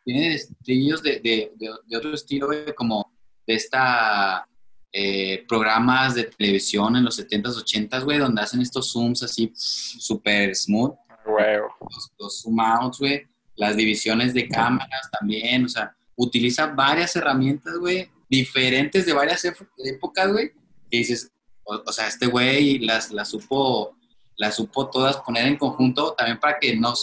[0.03, 3.11] tiene destellos de, de, de, de otro estilo, güey, como
[3.47, 4.47] de esta
[4.93, 10.55] eh, programas de televisión en los 70s, 80s, güey, donde hacen estos zooms así súper
[10.55, 10.93] smooth,
[11.25, 11.57] Güey.
[11.57, 17.77] los, los zoom outs, güey, las divisiones de cámaras también, o sea, utiliza varias herramientas,
[17.77, 20.51] güey, diferentes de varias épocas, güey,
[20.89, 21.31] que dices,
[21.63, 23.95] o, o sea, este güey las, las supo,
[24.37, 26.93] las supo todas poner en conjunto también para que no,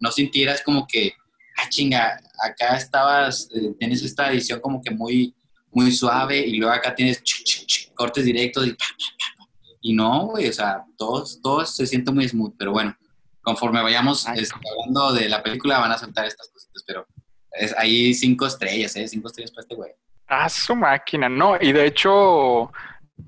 [0.00, 1.12] no sintieras como que,
[1.58, 5.34] ah, chinga, acá estabas, eh, tienes esta edición como que muy,
[5.72, 9.44] muy suave y luego acá tienes ch- ch- ch- cortes directos y pa, pa, pa,
[9.44, 9.48] pa.
[9.80, 12.96] Y no, güey, o sea, todos, todos se siente muy smooth, pero bueno,
[13.42, 17.06] conforme vayamos Ay, este, hablando de la película van a saltar estas cositas, pero
[17.52, 19.08] es ahí cinco estrellas, ¿eh?
[19.08, 19.92] Cinco estrellas para este güey.
[20.28, 21.56] Ah, su máquina, no.
[21.60, 22.70] Y de hecho,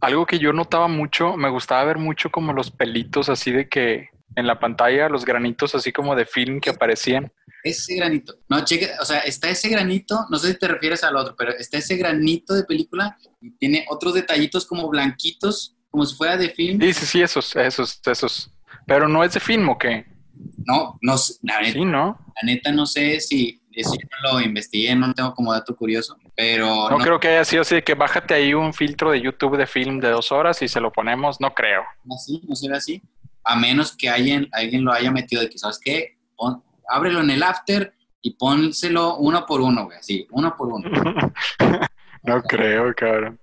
[0.00, 4.10] algo que yo notaba mucho, me gustaba ver mucho como los pelitos así de que
[4.36, 7.32] en la pantalla, los granitos así como de film que aparecían.
[7.64, 8.38] Ese granito.
[8.48, 11.52] No, cheque, o sea, está ese granito, no sé si te refieres al otro, pero
[11.52, 16.50] está ese granito de película y tiene otros detallitos como blanquitos, como si fuera de
[16.50, 16.80] film.
[16.80, 18.50] Sí, sí, sí, esos, esos, esos.
[18.86, 20.06] Pero no es de film o qué.
[20.66, 22.18] No, no, sé, la neta, Sí, ¿no?
[22.40, 26.16] la neta no sé si, eso yo no lo investigué, no tengo como dato curioso,
[26.34, 29.20] pero No no, creo que haya sido así de que bájate ahí un filtro de
[29.20, 31.40] YouTube de film de dos horas y se lo ponemos.
[31.40, 31.82] No creo.
[32.14, 33.02] así, no se ve así,
[33.44, 36.18] a menos que alguien, alguien lo haya metido de que, ¿sabes qué?
[36.36, 40.88] Pon- ábrelo en el after y pónselo uno por uno, güey, así, uno por uno.
[42.22, 43.38] no creo, cabrón.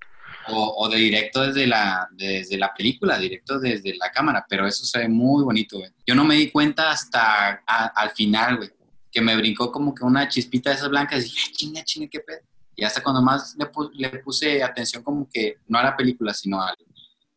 [0.49, 4.85] O, o de directo desde la, desde la película, directo desde la cámara, pero eso
[4.85, 5.91] se ve muy bonito, güey.
[6.05, 8.71] Yo no me di cuenta hasta a- al final, güey,
[9.11, 12.07] que me brincó como que una chispita de esas blancas y dije, "Ah, chinga, chinga,
[12.11, 12.39] qué pedo.
[12.75, 16.33] Y hasta cuando más le, pu- le puse atención como que no a la película,
[16.33, 16.75] sino al,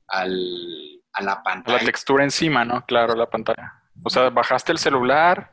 [0.08, 0.30] al,
[1.12, 1.84] a la La pantalla.
[1.84, 2.84] textura encima, ¿no?
[2.86, 3.72] Claro, la pantalla.
[4.02, 5.52] O sea, bajaste el celular,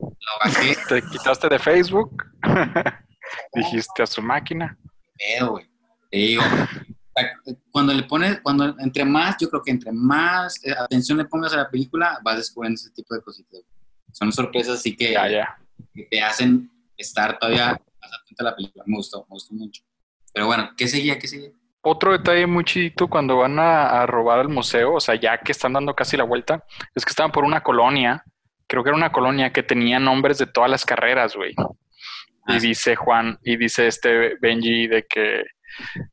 [0.00, 0.10] Lo
[0.44, 2.24] bajé, te quitaste de Facebook,
[3.54, 4.76] dijiste a su máquina.
[5.16, 5.66] pedo, güey.
[6.16, 6.42] Te digo,
[7.70, 11.52] cuando le pones, cuando entre más, yo creo que entre más eh, atención le pongas
[11.52, 13.60] a la película, vas descubriendo ese tipo de cositas.
[14.12, 15.14] Son sorpresas así que,
[16.10, 18.84] te hacen estar todavía más atento a la película.
[18.86, 19.82] Me gustó, me gustó mucho.
[20.32, 21.18] Pero bueno, ¿qué seguía?
[21.18, 21.50] ¿Qué seguía?
[21.82, 25.52] Otro detalle muy chidito cuando van a, a robar al museo, o sea, ya que
[25.52, 28.24] están dando casi la vuelta, es que estaban por una colonia
[28.66, 31.52] creo que era una colonia que tenía nombres de todas las carreras, güey.
[32.48, 32.58] Y Ah.
[32.60, 35.44] dice Juan, y dice este Benji de que,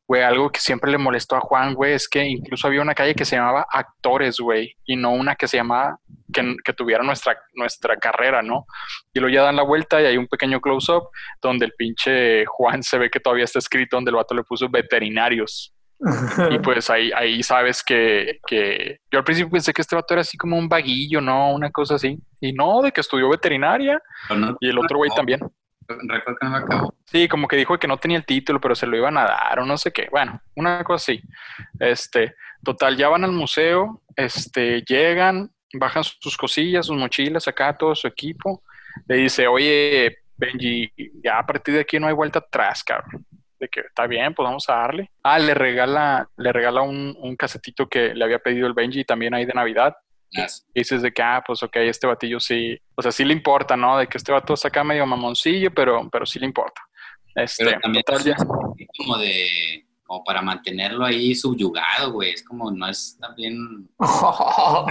[0.06, 3.14] güey, algo que siempre le molestó a Juan, güey, es que incluso había una calle
[3.14, 5.98] que se llamaba Actores, güey, y no una que se llamaba,
[6.32, 8.66] que, que tuviera nuestra, nuestra carrera, ¿no?
[9.12, 11.08] Y luego ya dan la vuelta y hay un pequeño close-up
[11.42, 14.68] donde el pinche Juan se ve que todavía está escrito donde el vato le puso
[14.68, 15.72] veterinarios.
[16.50, 20.20] Y pues ahí, ahí sabes que, que yo al principio pensé que este vato era
[20.22, 21.52] así como un vaguillo, ¿no?
[21.54, 22.18] Una cosa así.
[22.40, 25.40] Y no, de que estudió veterinaria Pero no- y el otro güey no, también.
[27.06, 29.60] Sí, como que dijo que no tenía el título, pero se lo iban a dar
[29.60, 30.08] o no sé qué.
[30.10, 31.22] Bueno, una cosa así.
[31.78, 37.94] Este, total, ya van al museo, este, llegan, bajan sus cosillas, sus mochilas acá, todo
[37.94, 38.62] su equipo.
[39.06, 40.92] Le dice, oye, Benji,
[41.22, 43.26] ya a partir de aquí no hay vuelta atrás, cabrón.
[43.58, 45.10] De que está bien, pues vamos a darle.
[45.22, 49.34] Ah, le regala, le regala un, un casetito que le había pedido el Benji también
[49.34, 49.94] ahí de Navidad.
[50.74, 53.98] Dices de que, ah, pues ok, este batillo sí, o sea, sí le importa, ¿no?
[53.98, 56.80] De que este vato saca medio mamoncillo, pero, pero sí le importa.
[57.36, 58.36] Este, Pero también total, ya.
[58.98, 62.30] como de, como para mantenerlo ahí subyugado, güey.
[62.30, 64.86] Es como, no es también, ah,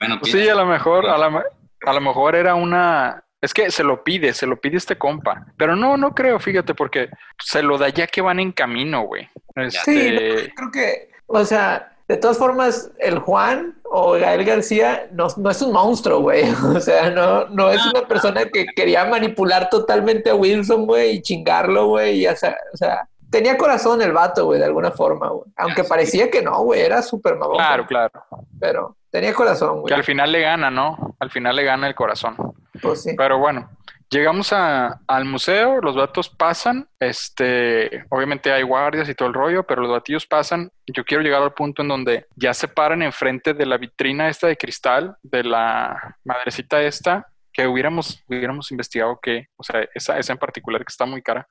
[0.00, 1.42] bueno, Pues sí, a lo mejor, a lo, me-
[1.86, 5.46] a lo mejor era una, es que se lo pide, se lo pide este compa,
[5.56, 7.08] pero no, no creo, fíjate, porque
[7.40, 9.28] se lo da ya que van en camino, güey.
[9.70, 15.28] Sí, Este, Creo que, o sea, de todas formas, el Juan o Gael García no,
[15.36, 16.44] no es un monstruo, güey.
[16.76, 21.22] O sea, no, no es una persona que quería manipular totalmente a Wilson, güey, y
[21.22, 22.18] chingarlo, güey.
[22.18, 25.44] y ya sa- O sea, tenía corazón el vato, güey, de alguna forma, güey.
[25.56, 25.88] Aunque Sí.
[25.88, 27.56] parecía que no, güey, era súper mamón.
[27.58, 28.10] claro, claro,
[28.58, 29.94] Pero tenía corazón, que güey.
[29.94, 31.14] al final le gana, ¿no?
[31.20, 32.36] Al final le gana el corazón.
[32.80, 33.14] Pues sí.
[33.16, 33.68] Pero bueno,
[34.10, 39.64] llegamos a- al museo, los vatos pasan, este, obviamente hay guardias y todo el rollo,
[39.64, 40.70] pero los batillos pasan.
[40.86, 44.46] Yo quiero llegar al punto en donde ya se paran enfrente de la vitrina esta
[44.46, 50.32] de cristal, de la madrecita esta, que hubiéramos, hubiéramos investigado que, o sea, esa, esa
[50.32, 51.46] en particular que está muy cara.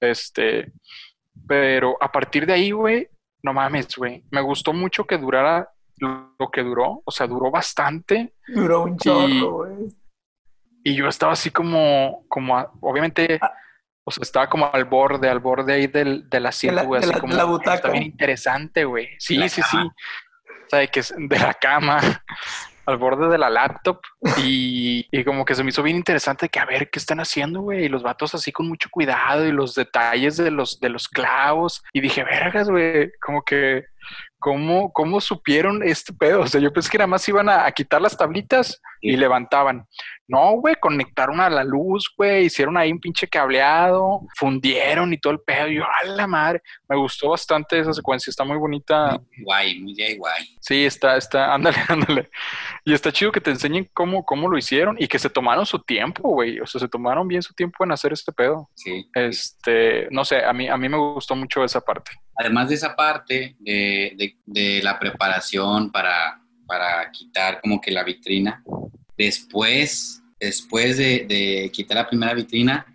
[0.00, 0.72] Este,
[1.46, 3.08] pero a partir de ahí, güey,
[3.42, 8.34] no mames, güey, me gustó mucho que durara lo que duró, o sea, duró bastante.
[8.48, 9.88] Duró un chorro, güey.
[10.84, 13.40] Y yo estaba así como, como, obviamente,
[14.04, 17.06] o sea, estaba como al borde, al borde ahí del, del asiento, la- güey, de
[17.06, 17.74] la- de la butaca.
[17.76, 19.08] está bien interesante, güey.
[19.18, 19.78] Sí, sí, sí.
[19.78, 21.98] O sea, de que es de la cama,
[22.86, 23.98] al borde de la laptop,
[24.36, 27.62] y, y como que se me hizo bien interesante que a ver qué están haciendo,
[27.62, 31.08] güey, y los vatos así con mucho cuidado, y los detalles de los, de los
[31.08, 33.86] clavos, y dije, vergas, güey, como que,
[34.38, 36.42] ¿cómo, ¿cómo supieron este pedo?
[36.42, 39.86] O sea, yo pensé que nada más iban a, a quitar las tablitas y levantaban.
[40.26, 45.32] No, güey, conectaron a la luz, güey, hicieron ahí un pinche cableado, fundieron y todo
[45.34, 45.68] el pedo.
[45.68, 49.20] Y yo, a la madre, me gustó bastante esa secuencia, está muy bonita.
[49.42, 50.56] Guay, muy guay.
[50.60, 52.30] Sí, está, está, ándale, ándale.
[52.84, 55.78] Y está chido que te enseñen cómo, cómo lo hicieron y que se tomaron su
[55.80, 56.58] tiempo, güey.
[56.60, 58.70] O sea, se tomaron bien su tiempo en hacer este pedo.
[58.74, 59.06] Sí.
[59.14, 62.12] Este, no sé, a mí, a mí me gustó mucho esa parte.
[62.36, 68.02] Además de esa parte de, de- de la preparación para, para quitar como que la
[68.04, 68.62] vitrina,
[69.16, 72.86] después, después de, quitar la primera vitrina,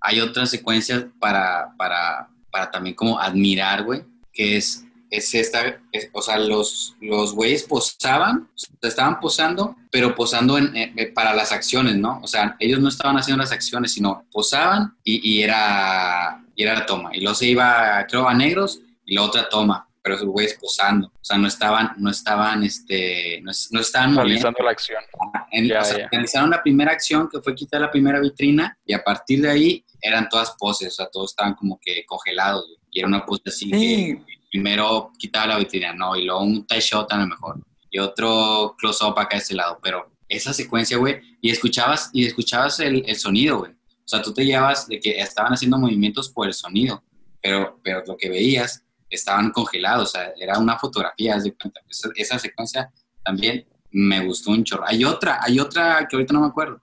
[0.00, 6.10] hay otras secuencias para, para, para también como admirar, güey, que es, es esta, es-
[6.12, 8.48] o sea, los, los güeyes posaban,
[8.82, 12.20] estaban posando, pero posando en- eh, para las acciones, ¿no?
[12.22, 16.74] O sea, ellos no estaban haciendo las acciones, sino posaban y, y era, y era
[16.74, 17.10] la toma.
[17.14, 21.08] Y luego se iba, creo, a negros y la otra toma, pero esos güeyes posando.
[21.08, 24.14] O sea, no estaban, no estaban, este, no, no estaban.
[24.14, 25.02] Realizando la acción.
[25.50, 26.08] En- Ya, o sea, ya.
[26.12, 29.84] realizaron la primera acción que fue quitar la primera vitrina y a partir de ahí
[30.00, 32.78] eran todas poses, o sea, todos estaban como que congelados güey.
[32.92, 34.18] y era una pose así que Sí,
[34.52, 37.56] primero quitaba la vitrina, no, y luego un tie shot a lo mejor
[37.90, 42.24] y otro close up acá a este lado, pero esa secuencia, güey, y escuchabas y
[42.26, 43.72] escuchabas el, el sonido, güey.
[43.72, 47.02] O sea, tú te llevas de que estaban haciendo movimientos por el sonido,
[47.42, 51.80] pero, pero lo que veías estaban congelados, o sea, era una fotografía, haz de cuenta.
[51.88, 52.90] Esa, esa secuencia
[53.24, 54.84] también me gustó un chorro.
[54.86, 56.82] Hay otra, hay otra que ahorita no me acuerdo,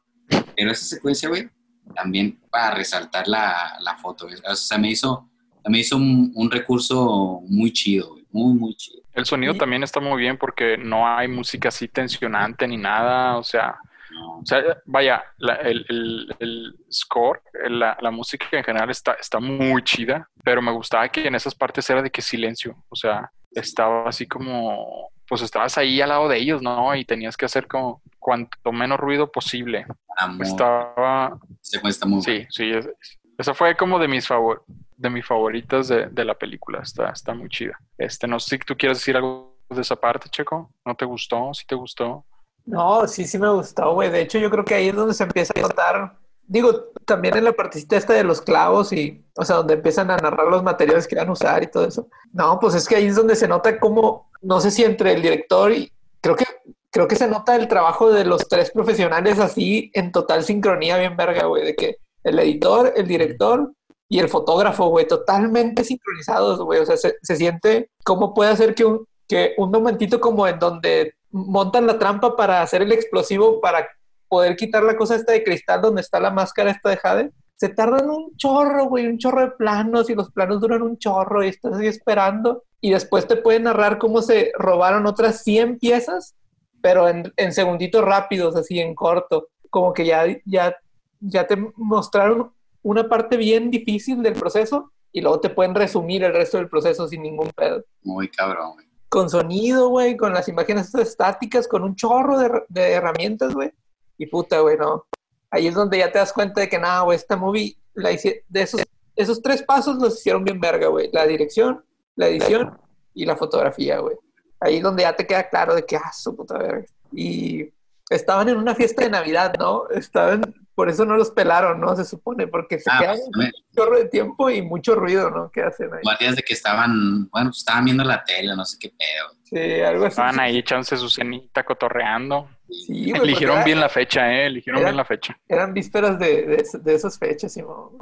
[0.55, 1.49] pero esa secuencia, güey,
[1.95, 4.37] también para resaltar la, la foto, güey.
[4.49, 5.29] o sea, me hizo,
[5.65, 9.01] me hizo un, un recurso muy chido, güey, muy, muy chido.
[9.13, 13.37] El sonido Y- también está muy bien porque no hay música así tensionante ni nada,
[13.37, 13.75] o sea,
[14.21, 19.39] O sea, vaya, la- el, el- el score, la, la música en general está, está
[19.39, 23.31] muy chida, pero me gustaba que en esas partes era de que silencio, o sea,
[23.51, 26.95] estaba así como, pues estabas ahí al lado de ellos, ¿no?
[26.95, 29.85] Y tenías que hacer como cuanto menos ruido posible.
[30.17, 32.89] amor, Estaba, secuencia está muy sí, sí, es-
[33.37, 34.63] esa fue como de mis favor,
[34.95, 37.79] de mis favoritas de, de la película, está, está muy chida.
[37.97, 41.51] Este, no sé si tú quieres decir algo de esa parte, Checo, ¿no te gustó?
[41.53, 42.25] ¿Sí te gustó?
[42.65, 44.09] No, sí, sí me gustó, güey.
[44.09, 46.17] De hecho, yo creo que ahí es donde se empieza a notar.
[46.47, 50.17] Digo, también en la partecita esta de los clavos y, o sea, donde empiezan a
[50.17, 52.07] narrar los materiales que van a usar y todo eso.
[52.31, 55.21] No, pues es que ahí es donde se nota como, no sé si entre el
[55.21, 56.45] director y creo que,
[56.89, 61.17] creo que se nota el trabajo de los tres profesionales así en total sincronía, bien
[61.17, 63.73] verga, güey, de que el editor, el director
[64.07, 66.79] y el fotógrafo, güey, totalmente sincronizados, güey.
[66.79, 70.59] O sea, se, se siente cómo puede hacer que un, que un momentito como en
[70.59, 73.89] donde montan la trampa para hacer el explosivo para
[74.29, 77.31] poder quitar la cosa esta de cristal donde está la máscara esta de Jade.
[77.55, 81.43] Se tardan un chorro, güey, un chorro de planos y los planos duran un chorro
[81.43, 82.63] y estás ahí esperando.
[82.81, 86.35] Y después te pueden narrar cómo se robaron otras 100 piezas,
[86.81, 89.47] pero en, en segunditos rápidos, así en corto.
[89.69, 90.75] Como que ya, ya,
[91.19, 96.33] ya te mostraron una parte bien difícil del proceso y luego te pueden resumir el
[96.33, 97.83] resto del proceso sin ningún pedo.
[98.01, 98.92] Muy cabrón, güey.
[99.13, 103.71] Con sonido, güey, con las imágenes estáticas, con un chorro de, de herramientas, güey.
[104.17, 105.05] Y puta, güey, no.
[105.51, 108.43] Ahí es donde ya te das cuenta de que nada, güey, esta movie, la hice-
[108.49, 108.81] de esos,
[109.15, 111.09] esos tres pasos los hicieron bien verga, güey.
[111.13, 112.75] La dirección, la edición
[113.13, 114.15] y la fotografía, güey.
[114.59, 116.85] Ahí es donde ya te queda claro de que, ah, su puta verga.
[117.11, 117.69] Y
[118.09, 119.87] estaban en una fiesta de Navidad, ¿no?
[119.89, 121.95] Estaban, por eso no los pelaron, ¿no?
[121.95, 125.51] Se supone, porque se Ah, quedan pues, un chorro de tiempo y mucho ruido, ¿no?
[125.51, 125.99] ¿Qué hacen ahí?
[126.03, 129.39] guardias de que estaban, bueno, pues estaban viendo la tele, no sé qué pedo.
[129.43, 130.13] Sí, algo así.
[130.13, 132.49] Estaban ahí echándose su cenita, cotorreando.
[132.69, 134.47] Sí, güey, Eligieron bien la fecha, ¿eh?
[134.47, 135.37] Eligieron era- bien la fecha.
[135.47, 137.97] eran vísperas de, de, de esas fechas, Simón.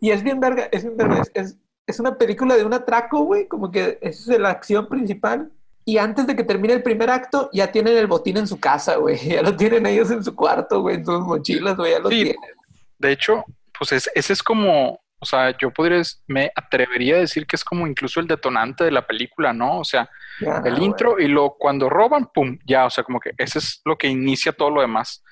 [0.00, 1.22] Y es bien verga, es bien verga.
[1.22, 4.88] Es, es, es una película de un atraco, güey, como que esa es la acción
[4.88, 5.50] principal.
[5.88, 8.96] Y antes de que termine el primer acto, ya tienen el botín en su casa,
[8.96, 9.16] güey.
[9.38, 12.16] Ya lo tienen ellos en su cuarto, güey, en sus mochilas, güey, ya lo Sí.
[12.24, 12.36] tienen.
[12.98, 13.44] De hecho,
[13.78, 17.62] pues es- ese es como, o sea, yo podría, me atrevería a decir que es
[17.64, 19.78] como incluso el detonante de la película, ¿no?
[19.78, 20.84] O sea, Ya, el güey.
[20.84, 24.08] intro y lo cuando roban, pum, ya, o sea, como que ese es lo que
[24.08, 25.22] inicia todo lo demás.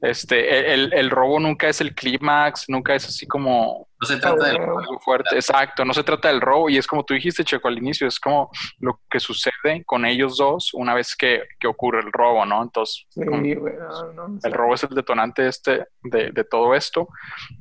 [0.00, 4.48] Este, el, el robo nunca es el clímax, nunca es así como No se trata
[4.50, 7.78] algo fuerte, exacto, no se trata del robo y es como tú dijiste, Checo, al
[7.78, 12.12] inicio, es como lo que sucede con ellos dos una vez que, que ocurre el
[12.12, 12.62] robo, ¿no?
[12.62, 14.46] Entonces, Sí, como- güey, no, no, no sé.
[14.46, 17.08] el robo es el detonante este de, de todo esto.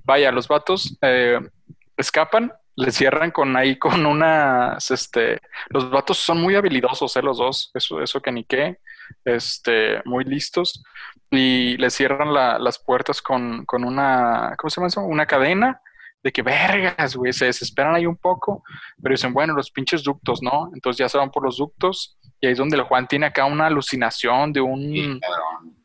[0.04, 1.40] Vaya, los vatos eh,
[1.98, 7.40] escapan, les cierran con ahí con unas, este, los vatos son muy habilidosos, eh, los
[7.40, 8.78] dos, eso, eso que ni qué,
[9.26, 10.84] este, muy listos,
[11.30, 15.02] y les cierran la- las puertas con, con una, ¿cómo se llama eso?
[15.02, 15.82] Una cadena
[16.24, 18.64] de que vergas, güey, se desesperan ahí un poco,
[19.02, 20.70] pero dicen, bueno, los pinches ductos, ¿no?
[20.74, 23.46] Entonces ya se van por los ductos y ahí es donde el Juan tiene acá
[23.46, 25.20] una alucinación de un Sí,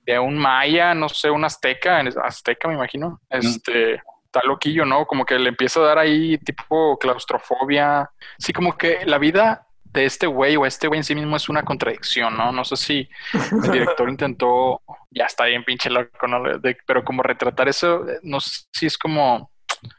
[0.04, 5.06] de un maya, no sé, un azteca, azteca me imagino, este, está loquillo, ¿no?
[5.06, 10.05] Como que le empieza a dar ahí tipo claustrofobia, sí, como que la vida de
[10.07, 12.50] este güey o este güey en sí mismo es una contradicción, ¿no?
[12.52, 16.42] No sé si el director intentó, ya está bien pinche loco, ¿no?
[16.59, 19.50] De- pero como retratar eso, eh, no sé si es como,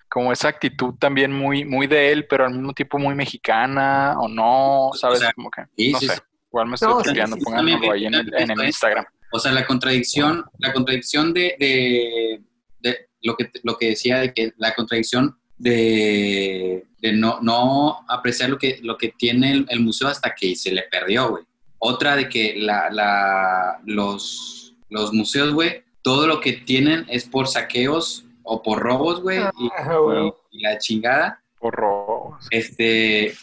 [0.09, 4.27] como esa actitud también muy, muy de él, pero al mismo tiempo muy mexicana o
[4.27, 5.19] no, ¿sabes?
[5.19, 6.15] O sea, como que, sí, no sí, sé.
[6.15, 6.21] sí.
[6.49, 6.89] Igual me estoy
[7.27, 8.65] No, pónganlo ahí en el, en el.
[8.65, 9.05] Instagram.
[9.31, 12.43] O sea, la contradicción, la contradicción de, de,
[12.79, 18.49] de lo, que, lo que decía de que la contradicción de, de no, no apreciar
[18.49, 21.43] lo que, lo que tiene el, el museo hasta que se le perdió, güey.
[21.79, 27.47] Otra de que la, la, los, los museos, güey, todo lo que tienen es por
[27.47, 29.69] saqueos o por robos, güey, y,
[30.03, 30.27] güey.
[30.27, 31.41] y- y la chingada.
[31.59, 32.45] Por robos.
[32.51, 33.33] Este,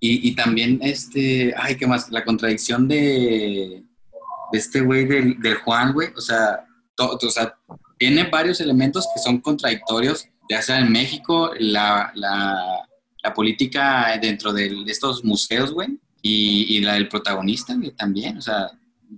[0.00, 2.10] y, y también, este, ay, ¿qué más?
[2.10, 3.82] La contradicción de,
[4.52, 6.08] de este güey del, del Juan, güey.
[6.16, 6.64] O sea,
[6.96, 7.56] to- o sea,
[7.98, 12.86] tiene varios elementos que son contradictorios, ya sea en México, la, la,
[13.34, 18.36] política dentro de estos museos, güey, y, la del protagonista, también.
[18.36, 18.70] O sea,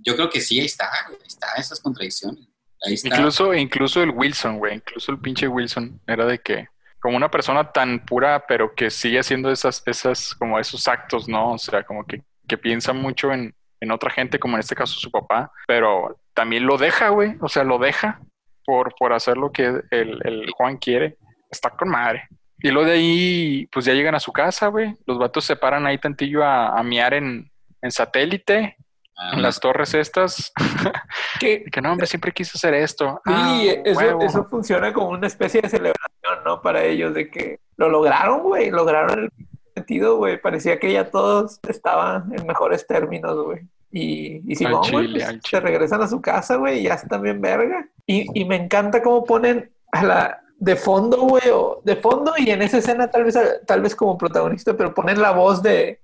[0.03, 2.47] yo creo que sí, ahí está, güey, ahí está esas contradicciones.
[2.85, 3.07] Ahí está.
[3.07, 6.67] Incluso, incluso el Wilson, güey, incluso el pinche Wilson era de que,
[6.99, 11.53] como una persona tan pura, pero que sigue haciendo esas, esas, como esos actos, ¿no?
[11.53, 14.99] O sea, como que, que piensa mucho en, en otra gente, como en este caso
[14.99, 18.21] su papá, pero también lo deja, güey, o sea, lo deja
[18.65, 21.17] por, por hacer lo que el, el Juan quiere.
[21.53, 22.27] Está con madre.
[22.59, 24.93] Y luego de ahí, pues ya llegan a su casa, güey.
[25.05, 27.49] Los vatos se paran ahí tantillo a, a miar en,
[27.81, 28.77] en satélite,
[29.15, 30.51] Ah, en las torres estas.
[31.39, 33.21] Que, que no, hombre, siempre quise hacer esto.
[33.25, 36.61] Sí, Ah, eso, eso funciona como una especie de celebración, ¿no?
[36.61, 39.29] Para ellos, de que lo lograron, güey, lograron el
[39.75, 40.39] sentido, güey.
[40.39, 43.61] Parecía que ya todos estaban en mejores términos, güey.
[43.91, 47.41] Y, y Simón, güey, pues, se regresan a su casa, güey, y ya están bien
[47.41, 47.87] verga.
[48.07, 52.49] Y, y me encanta cómo ponen a la de fondo, güey, o de fondo y
[52.49, 53.37] en esa escena tal vez,
[53.67, 55.99] tal vez como protagonista, pero ponen la voz de,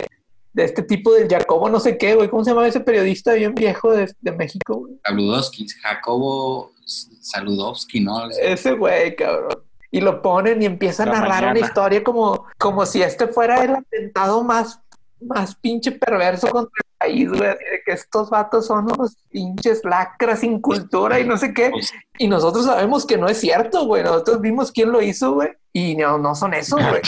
[0.52, 2.28] de este tipo del Jacobo no sé qué, güey.
[2.28, 5.00] ¿Cómo se llama ese periodista bien viejo de, de México, güey?
[5.06, 8.30] Saludowski, Jacobo Saludowski, ¿no?
[8.30, 9.64] Ese güey, cabrón.
[9.92, 11.52] Y lo ponen y empieza a narrar mañana.
[11.52, 14.82] una historia como, como si este fuera el atentado más,
[15.22, 17.50] más pinche perverso contra el país, güey.
[17.50, 21.70] así de que estos vatos son unos pinches lacras sin cultura y no sé qué.
[21.70, 24.04] Pues, Y nosotros sabemos que no es cierto, güey.
[24.04, 25.50] Nosotros vimos quién lo hizo, güey.
[25.74, 27.02] Y no, no son esos, güey.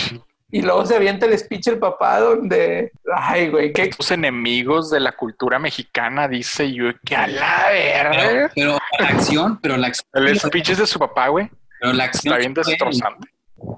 [0.53, 2.91] Y luego se avienta el speech el papá donde...
[3.15, 3.83] Ay, güey, qué...
[3.83, 8.51] Estos enemigos de la cultura mexicana, dice yo, que a la pero, verga.
[8.53, 11.49] pero la acción, pero la acción, El speech es de su papá, güey.
[11.79, 13.29] pero la acción Está bien fue- destrozante.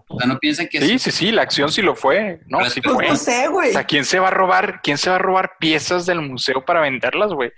[0.08, 2.40] O sea, no piensen que Sí, sí, sí, la acción sí lo fue.
[2.48, 2.94] No, Pero sí fue.
[2.94, 4.82] Pues no sé, O sea, ¿quién se va a robar?
[4.82, 7.52] ¿Quién se va a robar piezas del museo para venderlas, güey?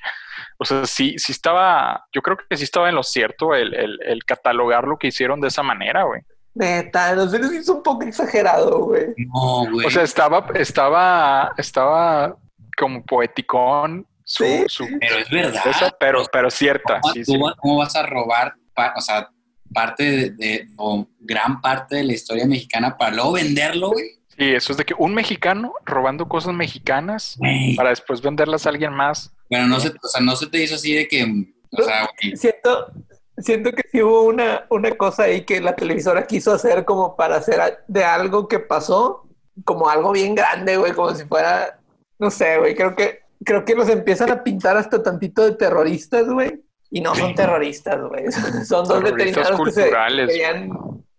[0.57, 3.99] O sea, sí, sí estaba, yo creo que sí estaba en lo cierto el, el,
[4.05, 6.21] el catalogar lo que hicieron de esa manera, güey.
[6.53, 9.07] Neta, no sé, es un poco exagerado, güey.
[9.17, 9.85] no, güey.
[9.85, 12.37] O sea, estaba, estaba, estaba
[12.77, 14.63] como poeticón su, Sí.
[14.67, 15.61] su pero es verdad.
[15.67, 16.99] esa, pero, pero cierta.
[17.01, 17.37] ¿Cómo, Sí, tú sí.
[17.37, 19.29] vas- cómo vas a robar, pa- o sea,
[19.75, 24.05] parte de, de- o gran parte de la historia mexicana para luego venderlo, güey?
[24.37, 27.75] Sí, eso es de que un mexicano robando cosas mexicanas Güey.
[27.75, 29.31] para después venderlas a alguien más.
[29.49, 31.23] Bueno, no se, o sea, no se te hizo así de que,
[31.71, 32.87] o sea, güey, Siento,
[33.37, 37.35] siento que sí hubo una, una cosa ahí que la televisora quiso hacer como para
[37.37, 39.27] hacer de algo que pasó,
[39.63, 41.79] como algo bien grande, güey, como si fuera,
[42.19, 46.27] no sé, güey, creo que, creo que los empiezan a pintar hasta tantito de terroristas,
[46.27, 46.61] güey,
[46.97, 48.25] y no son terroristas, güey,
[48.65, 50.69] son dos veterinarios que se culturales, querían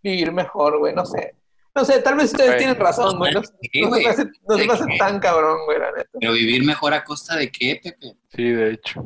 [0.02, 1.34] vivir mejor, güey, no sé.
[1.74, 3.34] No sé, tal vez ustedes tienen razón, güey.
[3.34, 6.08] No, se hace, no se hace tan cabrón, güey, la neta.
[6.18, 8.16] pero vivir mejor a costa de qué, Pepe?
[8.34, 9.04] Sí, de hecho.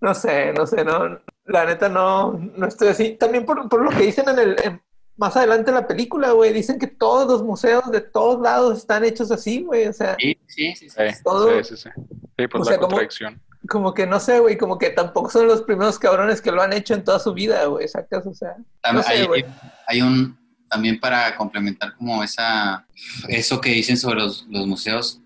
[0.00, 3.16] No sé, no sé, no, la neta no, no estoy así.
[3.16, 4.80] También por, por lo que dicen en el, en-
[5.18, 9.04] más adelante en la película, güey, dicen que todos los museos de todos lados están
[9.04, 10.88] hechos así, güey, o sea, Sí, sí, sí.
[10.88, 10.96] sí.
[11.12, 11.90] Sí, Todo- sí, sí, sí.
[12.38, 13.34] Sí, pues O sea, la como- contradicción.
[13.34, 13.49] como
[13.94, 16.94] que no sé, güey, como que tampoco son los primeros cabrones que lo han hecho
[16.94, 19.44] en toda su vida, güey, sacas, o sea, También no sé, hay, güey.
[19.86, 20.38] hay un,
[20.68, 22.86] también para complementar como esa,
[23.28, 25.20] eso que dicen sobre los, los museos,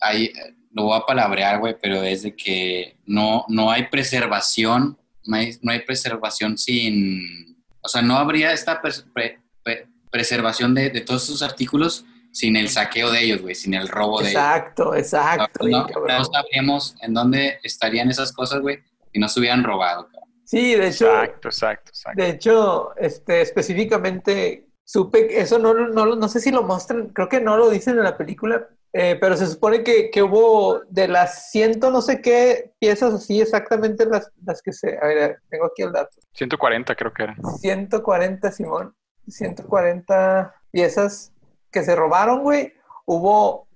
[0.00, 0.32] hay,
[0.72, 5.56] lo voy a palabrear, güey, pero es de que no, no hay preservación, no hay,
[5.62, 11.00] no hay preservación sin, o sea, no habría esta pres- pre- pre- preservación de, de
[11.00, 12.04] todos esos artículos
[12.36, 14.42] sin el saqueo de ellos, güey, sin el robo de ellos.
[14.42, 18.78] exacto, exacto, No, no, sabríamos en dónde estarían esas cosas, güey,
[19.10, 20.06] si no se hubieran robado.
[20.08, 20.28] cabrón.
[20.44, 22.22] Sí, de hecho, Exacto, exacto, exacto.
[22.22, 27.08] de hecho, este, específicamente supe que eso no, lo- no, no sé si lo muestran,
[27.08, 30.82] creo que no lo dicen en la película, eh, pero se supone que, que hubo
[30.90, 35.38] de las ciento no sé qué piezas así exactamente las, las que se, a ver,
[35.48, 37.36] tengo aquí el dato, 140 creo que eran.
[37.60, 38.94] 140, Simón,
[39.26, 41.32] 140 piezas
[41.70, 42.72] que se robaron, güey,
[43.04, 43.66] hubo,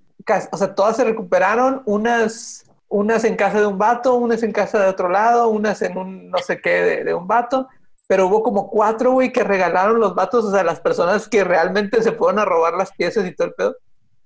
[0.53, 2.64] o sea, todas se recuperaron, unas...
[2.93, 6.28] Unas en casa de un vato, unas en casa de otro lado, unas en un
[6.28, 7.68] no sé qué de, de un vato,
[8.11, 12.03] pero hubo como cuatro, güey, que regalaron los vatos, o sea, las personas que realmente
[12.03, 13.76] se fueron a robar las piezas y todo el pedo.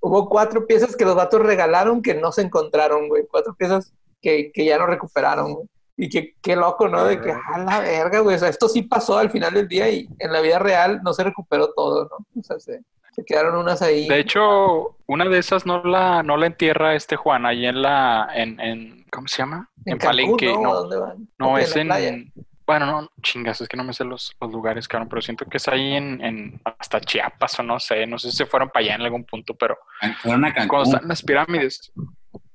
[0.00, 3.26] Hubo cuatro piezas que los vatos regalaron que no se encontraron, güey.
[3.30, 3.92] Cuatro piezas
[4.22, 5.66] que, que ya no recuperaron, güey.
[5.98, 7.04] Y que qué loco, ¿no?
[7.04, 8.36] De que, a la verga, güey.
[8.36, 11.12] O sea, esto sí pasó al final del día y en la vida real no
[11.12, 12.40] se recuperó todo, ¿no?
[12.40, 12.80] O sea, se,
[13.14, 14.08] se quedaron unas ahí.
[14.08, 18.28] De hecho, una de esas no la, no la entierra este Juan ahí en la,
[18.34, 19.70] en, en ¿cómo se llama?
[19.84, 20.58] En, Cancún, Palenque, ¿no?
[20.58, 20.74] ¿A no.
[20.74, 21.28] dónde van?
[21.38, 22.32] No, es en,
[22.66, 25.58] bueno, no, chingas, es que no me sé los, los lugares, cabrón, pero siento que
[25.58, 28.86] es ahí en, en hasta Chiapas o no sé, no sé si se fueron para
[28.86, 29.76] allá en algún punto, pero
[30.22, 30.94] Fueron a cuando Cancún.
[30.94, 31.92] están las pirámides,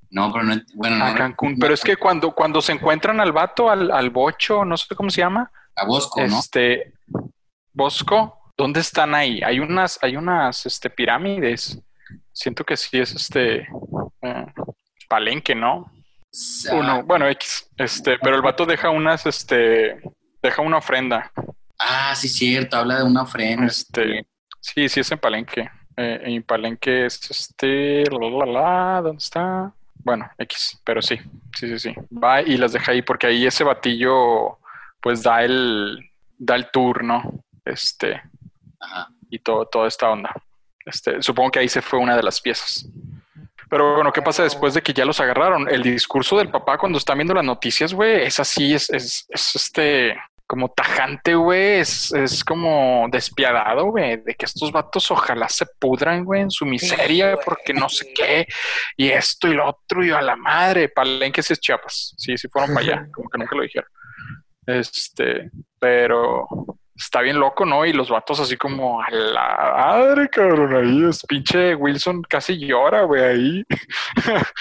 [0.10, 1.06] No, pero no, bueno, no.
[1.06, 4.76] a Cancún, pero es que cuando, cuando se encuentran al vato, al, al bocho, no
[4.78, 6.40] sé cómo se llama, A Bosco, ¿no?
[6.40, 6.94] este,
[7.72, 9.42] Bosco, ¿dónde están ahí?
[9.42, 11.82] Hay unas, hay unas, este, pirámides,
[12.34, 13.66] siento que sí es, este,
[14.22, 14.46] eh,
[15.08, 15.90] Palenque, ¿no?
[16.70, 20.02] Ah, Uno, bueno, X, este, pero el vato deja unas, este,
[20.44, 21.32] deja una ofrenda,
[21.82, 23.66] Ah, sí, cierto, habla de una ofrenda.
[23.66, 24.28] este,
[24.60, 29.72] sí, sí es en Palenque, eh, en Palenque es, este, la, la, la, ¿dónde está?
[30.04, 31.18] Bueno, X, pero sí,
[31.58, 34.60] sí, sí, sí, va y las deja ahí porque ahí ese batillo,
[35.02, 35.98] pues da el,
[36.38, 37.24] da el tour, ¿no?
[37.64, 38.22] Este,
[38.80, 39.10] Ajá.
[39.30, 40.34] y todo, toda esta onda.
[40.86, 42.88] Este, supongo que ahí se fue una de las piezas.
[43.70, 45.70] Pero bueno, ¿qué pasa después de que ya los agarraron?
[45.70, 49.56] El discurso del papá cuando están viendo las noticias, güey, es así, es, es, es
[49.56, 50.18] este,
[50.48, 56.26] como tajante, güey, es, es como despiadado, güey, de que estos vatos ojalá se pudran,
[56.26, 57.46] güey, en su miseria, güey.
[57.46, 58.48] porque no sé qué,
[58.98, 62.48] y esto y lo otro, y a la madre, Palenque sí es Chiapas, sí, sí
[62.48, 63.90] fueron para allá, como que nunca lo dijeron.
[64.66, 66.48] Este, pero
[67.00, 67.86] está bien loco, ¿no?
[67.86, 73.04] Y los vatos así como a la madre, cabrón, ahí es pinche Wilson casi llora,
[73.04, 73.64] güey, ahí.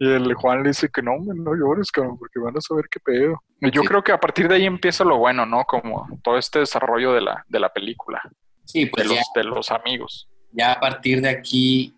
[0.00, 2.98] y el Juan le dice que no, no llores, cabrón, porque van a saber qué
[2.98, 3.40] pedo.
[3.60, 5.64] Y yo creo que a partir de ahí empieza lo bueno, ¿no?
[5.64, 8.20] Como todo este desarrollo de la, de la película.
[8.64, 10.28] Sí, pues de, ya, los, de los amigos.
[10.52, 11.94] ya a partir de aquí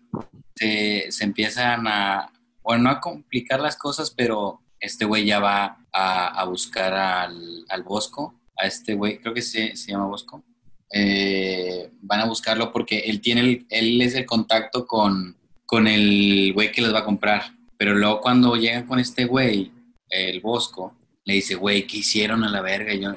[0.55, 2.31] se, se empiezan a,
[2.61, 7.65] bueno, no a complicar las cosas, pero este güey ya va a, a buscar al,
[7.67, 10.43] al Bosco, a este güey, creo que se, se llama Bosco.
[10.91, 16.71] Eh, van a buscarlo porque él tiene él es el contacto con, con el güey
[16.71, 17.53] que les va a comprar.
[17.77, 19.71] Pero luego cuando llegan con este güey,
[20.09, 22.93] el Bosco, le dice, güey, ¿qué hicieron a la verga?
[22.93, 23.15] Yo,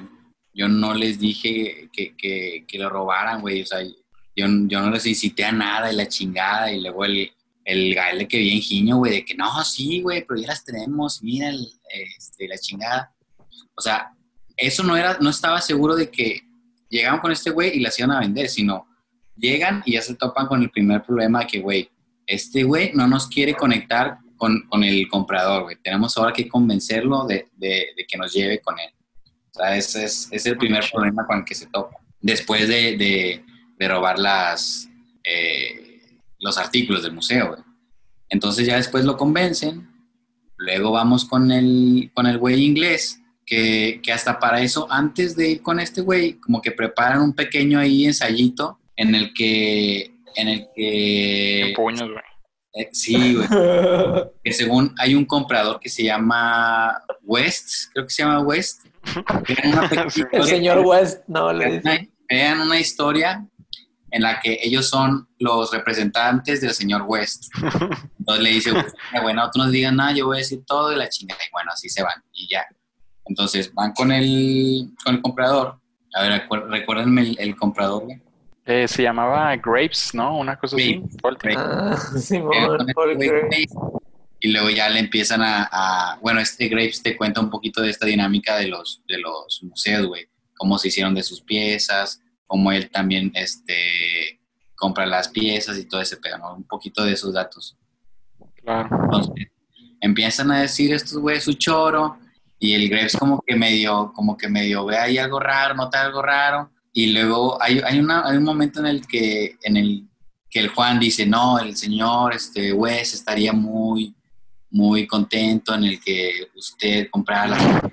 [0.53, 3.63] yo no les dije que, que, que lo robaran, güey.
[3.63, 3.93] O sea, yo,
[4.35, 6.71] yo no les incité a nada y la chingada.
[6.71, 7.31] Y luego el,
[7.65, 11.23] el gaile que bien giño, güey, de que no, sí, güey, pero ya las tenemos,
[11.23, 11.67] mira el,
[12.17, 13.13] este, la chingada.
[13.75, 14.12] O sea,
[14.57, 16.41] eso no era, no estaba seguro de que
[16.89, 18.87] llegaban con este güey y las iban a vender, sino
[19.35, 21.89] llegan y ya se topan con el primer problema de que, güey,
[22.27, 25.77] este güey no nos quiere conectar con, con el comprador, güey.
[25.83, 28.89] Tenemos ahora que convencerlo de, de- que nos lleve con él.
[29.51, 31.97] O sea, ese es, es el primer problema con el que se topa.
[32.21, 33.43] Después de, de-
[33.87, 34.87] robar las,
[35.25, 35.99] eh,
[36.39, 37.57] los artículos del museo.
[38.29, 39.89] Entonces ya después lo convencen.
[40.55, 45.49] Luego vamos con el, con el güey inglés, que, que hasta para eso, antes de
[45.49, 50.47] ir con este güey, como que preparan un pequeño ahí ensayito en el que, en
[50.47, 52.23] el que, En puños, güey.
[52.75, 53.47] eh, sí, güey,
[54.43, 58.85] que según hay un comprador que se llama West, creo que se llama West.
[60.31, 61.81] El señor West, no, le dice.
[61.81, 63.45] crean- crean una historia
[64.11, 67.51] en la que ellos son los representantes del señor West.
[68.19, 68.71] Entonces le dice,
[69.21, 71.41] bueno, tú no digas nada, yo voy a decir todo de la chingada.
[71.43, 72.63] Y bueno, así se van y ya.
[73.25, 75.79] Entonces van con el, con el comprador.
[76.15, 78.21] A ver, recuérdenme el, el comprador, güey.
[78.65, 80.37] Eh, se llamaba Grapes, ¿no?
[80.37, 81.01] Una cosa así.
[81.21, 81.55] Grapes.
[81.55, 82.31] Grapes.
[82.31, 82.39] Ah,
[83.15, 83.67] güey,
[84.39, 87.89] y luego ya le empiezan a, a- bueno, este Graves te cuenta un poquito de
[87.89, 92.71] esta dinámica de los, de los museos, güey, cómo se hicieron de sus piezas, cómo
[92.73, 94.41] él también, este,
[94.75, 96.55] compra las piezas y todo ese pedo, ¿no?
[96.55, 97.77] Un poquito de esos datos.
[98.61, 98.89] Claro.
[99.03, 99.47] Entonces,
[100.01, 102.17] empiezan a decir estos güeyes su choro
[102.63, 106.21] y el Graves como que medio, como que medio ve ahí algo raro, nota algo
[106.21, 110.07] raro y luego hay, hay, una, hay un momento en el que, en el
[110.49, 114.15] que el Juan dice, no, el señor este, Wes estaría muy,
[114.69, 117.91] muy contento en el que usted comprara las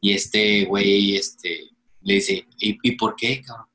[0.00, 1.68] y este güey este,
[2.00, 3.66] le dice, ¿y, y por qué, cabrón?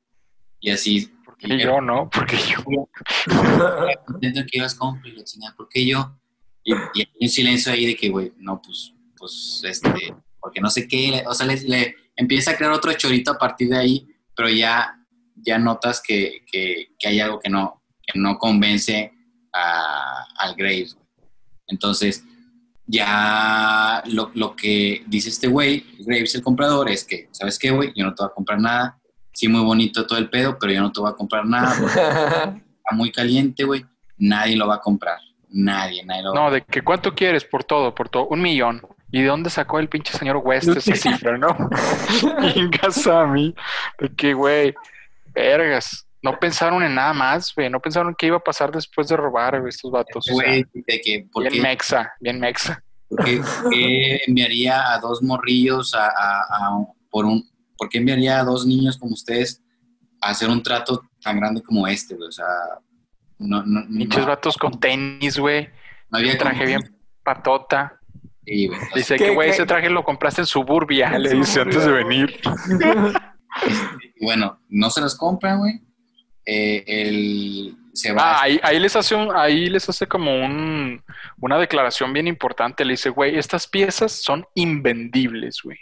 [0.58, 2.10] Y así, Porque yo, ¿no?
[2.10, 2.88] Porque yo.
[4.06, 6.18] contento en que ibas y chingada, ¿por qué yo?
[6.64, 10.70] Y, y hay un silencio ahí de que, güey, no, pues, pues, este, porque no
[10.70, 14.06] sé qué, o sea, le, le empieza a crear otro chorito a partir de ahí,
[14.34, 14.98] pero ya,
[15.34, 19.12] ya notas que, que, que hay algo que no, que no convence
[19.52, 20.96] a- al Graves.
[21.68, 22.24] Entonces,
[22.86, 27.92] ya lo, lo que dice este güey, Graves el comprador, es que, ¿sabes qué, güey?
[27.96, 28.98] Yo no te voy a comprar nada.
[29.32, 31.94] Sí, muy bonito todo el pedo, pero yo no te voy a comprar nada porque
[32.00, 33.84] está muy caliente, güey.
[34.18, 35.18] Nadie lo va a comprar.
[35.48, 38.26] Nadie, nadie lo va a No, de que cuánto quieres por todo, por todo.
[38.28, 38.80] Un millón.
[39.16, 41.48] ¿Y de dónde sacó el pinche señor West esa cifra, no?
[42.54, 43.54] Vengas a mí.
[43.98, 44.74] De que, güey,
[45.32, 46.06] vergas.
[46.22, 47.70] No pensaron en nada más, güey.
[47.70, 50.26] No pensaron qué iba a pasar después de robar, güey, estos vatos.
[50.26, 52.82] Este O sea, güey, de que, ¿por bien qué, mexa, bien mexa.
[53.08, 53.40] por qué-
[54.26, 57.48] enviaría a dos morrillos a, a- a- por un,
[57.78, 59.62] por qué enviaría a dos niños como ustedes
[60.20, 62.28] a hacer un trato tan grande como este, güey?
[62.28, 62.46] O sea,
[63.38, 65.68] no, no, no, Pinches vatos con tenis, güey.
[66.10, 67.95] no había Un traje como- bien patota.
[68.94, 71.10] Dice ¿Qué- que, güey, ese traje lo compraste en Suburbia.
[71.14, 72.40] En Le dice antes de venir.
[74.20, 75.80] bueno, no se los compran, güey.
[76.48, 81.02] Eh, el, se va Ah, ahí, ahí les hace un, ahí les hace como un,
[81.40, 82.84] una declaración bien importante.
[82.84, 85.78] Le dice, güey, estas piezas son invendibles, güey.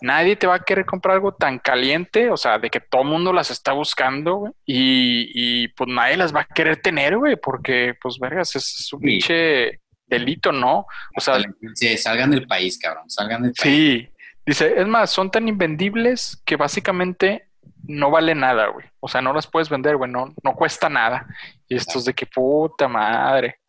[0.00, 3.08] Nadie te va a querer comprar algo tan caliente, o sea, de que todo el
[3.08, 4.52] mundo las está buscando, güey.
[4.64, 8.92] Y, y, pues nadie las va a querer tener, güey, porque, pues, vergas, es, es
[8.94, 9.06] un Sí.
[9.06, 9.80] pinche
[10.10, 10.86] delito, ¿no?
[11.16, 11.38] O sea,
[11.74, 13.08] Sí, salgan del país, cabrón.
[13.08, 13.62] Salgan del país.
[13.62, 14.08] sí.
[14.44, 17.46] Dice, es más, son tan invendibles que básicamente
[17.84, 18.86] no vale nada, güey.
[18.98, 21.26] O sea, no las puedes vender, güey, no, no cuesta nada.
[21.68, 23.60] Y estos de que puta madre.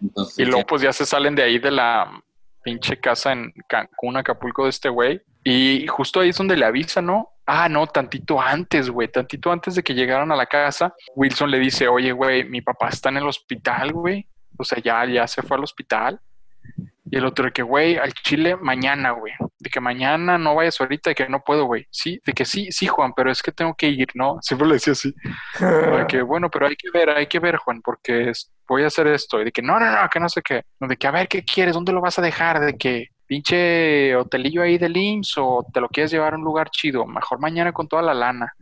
[0.00, 2.22] Entonces, Y luego pues ya se salen de ahí de la
[2.62, 5.22] pinche casa en Cancún, Acapulco de este güey.
[5.44, 7.30] Y justo ahí es donde le avisa, ¿no?
[7.46, 11.58] Ah, no, tantito antes, güey, tantito antes de que llegaran a la casa, Wilson le
[11.58, 14.26] dice, oye, güey, mi papá está en el hospital, güey.
[14.58, 16.20] O sea, ya, ya se fue al hospital.
[17.10, 19.32] Y el otro de que, güey, al chile mañana, güey.
[19.58, 21.86] De que mañana no vayas ahorita, de que no puedo, güey.
[21.90, 24.38] Sí, de que sí, sí, Juan, pero es que tengo que ir, ¿no?
[24.42, 25.14] Siempre le decía así.
[25.60, 28.32] De que, bueno, pero hay que ver, hay que ver, Juan, porque
[28.68, 29.40] voy a hacer esto.
[29.40, 30.64] Y de que, no, no, no, que no sé qué.
[30.80, 31.74] De que, a ver, ¿qué quieres?
[31.74, 32.60] ¿Dónde lo vas a dejar?
[32.60, 36.70] De que, pinche hotelillo ahí de IMSS o te lo quieres llevar a un lugar
[36.70, 37.06] chido.
[37.06, 38.52] Mejor mañana con toda la lana.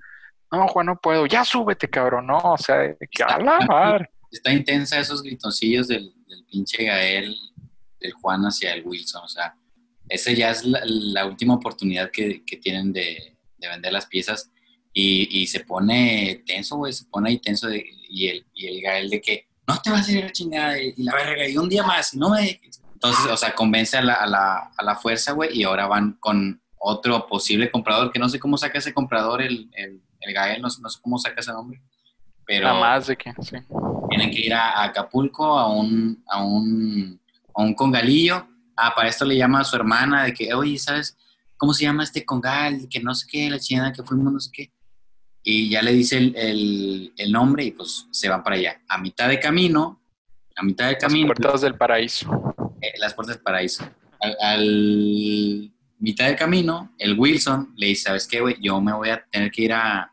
[0.51, 1.27] No, Juan, no puedo.
[1.27, 2.27] Ya súbete, cabrón.
[2.27, 3.59] No, o sea, de que a la
[4.31, 7.37] Está intensa esos gritoncillos del, del pinche Gael
[8.01, 9.25] del Juan hacia el Wilson.
[9.25, 9.57] O sea,
[10.09, 14.51] esa ya es la, última oportunidad que, tienen de, vender las piezas.
[14.93, 17.69] Y, se pone tenso, güey, se pone ahí tenso.
[17.73, 20.79] y, el, y el Gael de que no te vas a ir a la chingada
[20.79, 22.61] y la verga, y un día más, no me
[22.95, 26.13] Entonces, o sea, convence a la, a la, a la fuerza, güey, y ahora van
[26.21, 30.63] con otro posible comprador, que no sé cómo saca ese comprador, el, el, el Gael,
[30.63, 31.83] no, no sé cómo saca ese nombre.
[32.47, 33.57] Pero Nada más de que, sí.
[34.09, 37.21] Tienen que ir a, Acapulco a un, a un
[37.53, 38.47] o un congalillo.
[38.77, 41.17] Ah, para esto le llama a su hermana de que, oye, ¿sabes
[41.57, 42.87] cómo se llama este congal?
[42.89, 44.73] Que no sé qué, la chingada que fuimos, no sé qué.
[45.43, 48.83] Y ya le dice el, el, nombre y pues se van para allá.
[48.89, 50.03] A mitad de camino,
[50.57, 51.29] a mitad de camino.
[51.29, 52.55] Las puertas del paraíso.
[52.81, 53.89] Eh, las puertas del paraíso.
[54.41, 58.57] Al, mitad del camino, el Wilson le dice, ¿sabes qué, güey?
[58.61, 60.13] Yo me voy a tener que ir a...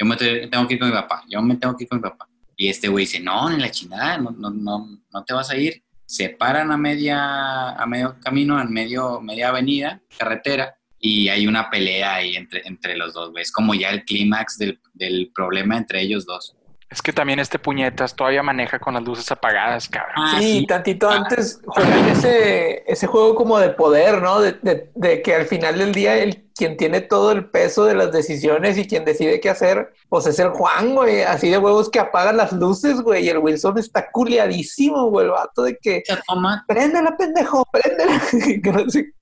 [0.00, 1.22] Yo me tengo que ir con mi papá.
[1.28, 2.26] Yo me tengo que ir con mi papá.
[2.56, 5.56] Y este güey dice, no, ni la chingada, no, no, no, no te vas a
[5.56, 11.46] ir se paran a media a medio camino, en medio media avenida, carretera y hay
[11.46, 15.76] una pelea ahí entre, entre los dos, Es como ya el clímax del, del problema
[15.76, 16.56] entre ellos dos.
[16.90, 20.14] Es que también este puñetas todavía maneja con las luces apagadas, cabrón.
[20.16, 21.18] Ah, sí, tantito ah.
[21.18, 24.40] antes juegan ese, ese juego como de poder, ¿no?
[24.40, 28.10] De, de, que al final del día el quien tiene todo el peso de las
[28.10, 31.22] decisiones y quien decide qué hacer, pues es el Juan, güey.
[31.22, 33.24] Así de huevos que apagan las luces, güey.
[33.24, 35.26] Y el Wilson está culiadísimo, güey.
[35.26, 36.02] El vato de que...
[36.26, 36.64] toma.
[36.66, 38.20] Préndela, pendejo, préndela.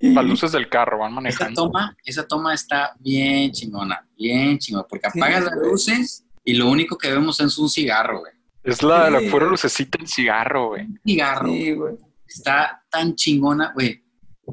[0.00, 1.52] Las luces del carro van manejando.
[1.52, 6.68] Esa toma, esa toma está bien chingona, bien chingona, porque apagas las luces y lo
[6.68, 8.32] único que vemos es un cigarro, güey.
[8.62, 10.86] Es la, la pura lucecita del cigarro, güey.
[11.04, 11.48] Cigarro.
[11.48, 11.96] Sí, güey.
[12.26, 14.02] Está tan chingona, güey.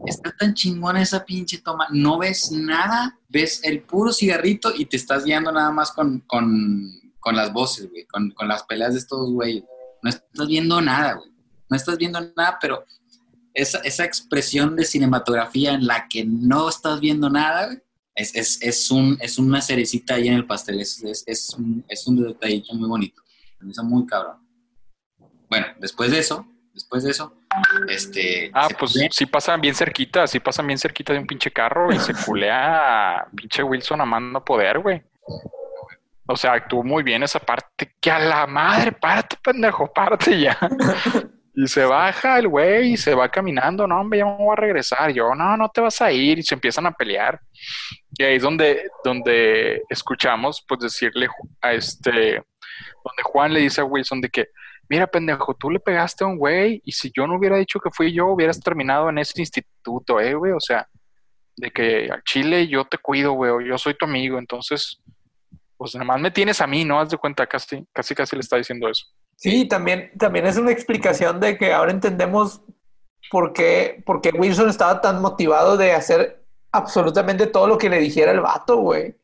[0.05, 1.87] Está tan chingona esa pinche toma.
[1.91, 6.23] No ves nada, ves el puro cigarrito y te estás guiando nada más con,
[7.33, 9.63] las voces, güey, con, las peleas de estos güeyes.
[10.01, 11.29] No estás viendo nada, güey.
[11.69, 12.85] No estás viendo nada, pero
[13.53, 17.81] esa, esa expresión de cinematografía en la que no estás viendo nada, güey,
[18.15, 21.83] es, es, es, un, es una cerecita ahí en el pastel, es, es, es, un,
[21.87, 23.21] es un detallito muy bonito.
[23.59, 24.37] Me hizo muy cabrón.
[25.49, 27.35] Bueno, después de eso, después de eso,
[27.87, 28.51] este...
[28.53, 31.99] Ah, pues sí pasan bien cerquita, sí pasan bien cerquita de un pinche carro y
[31.99, 35.01] se culea a pinche Wilson amando poder, güey.
[36.27, 37.95] O sea, actuó muy bien esa parte.
[37.99, 40.57] Que a la madre, párate, pendejo, párate ya.
[41.53, 44.55] Y se baja el güey y se va caminando, no, hombre, ya me voy a
[44.55, 45.11] regresar.
[45.11, 46.39] Yo, no, no te vas a ir.
[46.39, 47.39] Y se empiezan a pelear.
[48.17, 51.27] Y ahí es donde, donde escuchamos, pues, decirle
[51.61, 52.41] a este,
[53.03, 54.47] donde Juan le dice a Wilson de que,
[54.87, 57.91] mira, pendejo, tú le pegaste a un güey y si yo no hubiera dicho que
[57.91, 60.53] fui yo, hubieras terminado en ese instituto, eh, güey.
[60.53, 60.87] O sea,
[61.57, 64.39] de que al Chile yo te cuido, güey, yo soy tu amigo.
[64.39, 65.01] Entonces,
[65.75, 66.97] pues, nada más me tienes a mí, ¿no?
[66.97, 69.05] Haz de cuenta, casi, casi, casi le está diciendo eso.
[69.41, 72.61] Sí, también, también es una explicación de que ahora entendemos
[73.31, 77.99] por qué, por qué Wilson estaba tan motivado de hacer absolutamente todo lo que le
[77.99, 79.15] dijera el vato, güey.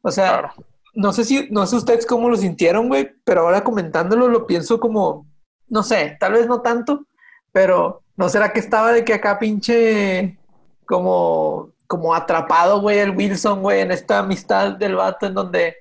[0.00, 0.54] O sea,
[0.94, 4.78] no sé si, no sé ustedes cómo lo sintieron, güey, pero ahora comentándolo lo pienso
[4.78, 5.26] como,
[5.66, 7.08] no sé, tal vez no tanto,
[7.50, 10.38] pero ¿no será que estaba de que acá pinche
[10.86, 15.78] como, como atrapado, güey, el Wilson, güey, en esta amistad del vato en donde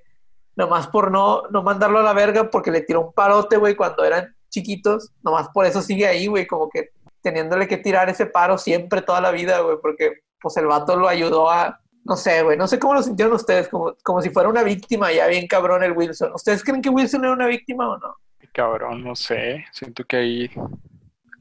[0.58, 4.04] nomás por no, no mandarlo a la verga porque le tiró un parote, güey, cuando
[4.04, 6.90] eran chiquitos, nomás por eso sigue ahí, güey, como que
[7.22, 11.08] teniéndole que tirar ese paro siempre, toda la vida, güey, porque pues el vato lo
[11.08, 14.50] ayudó a, no sé, güey, no sé cómo lo sintieron ustedes, como, como si fuera
[14.50, 16.34] una víctima, ya bien cabrón el Wilson.
[16.34, 18.16] ¿Ustedes creen que Wilson era una víctima o no?
[18.52, 20.52] Cabrón, no sé, siento que ahí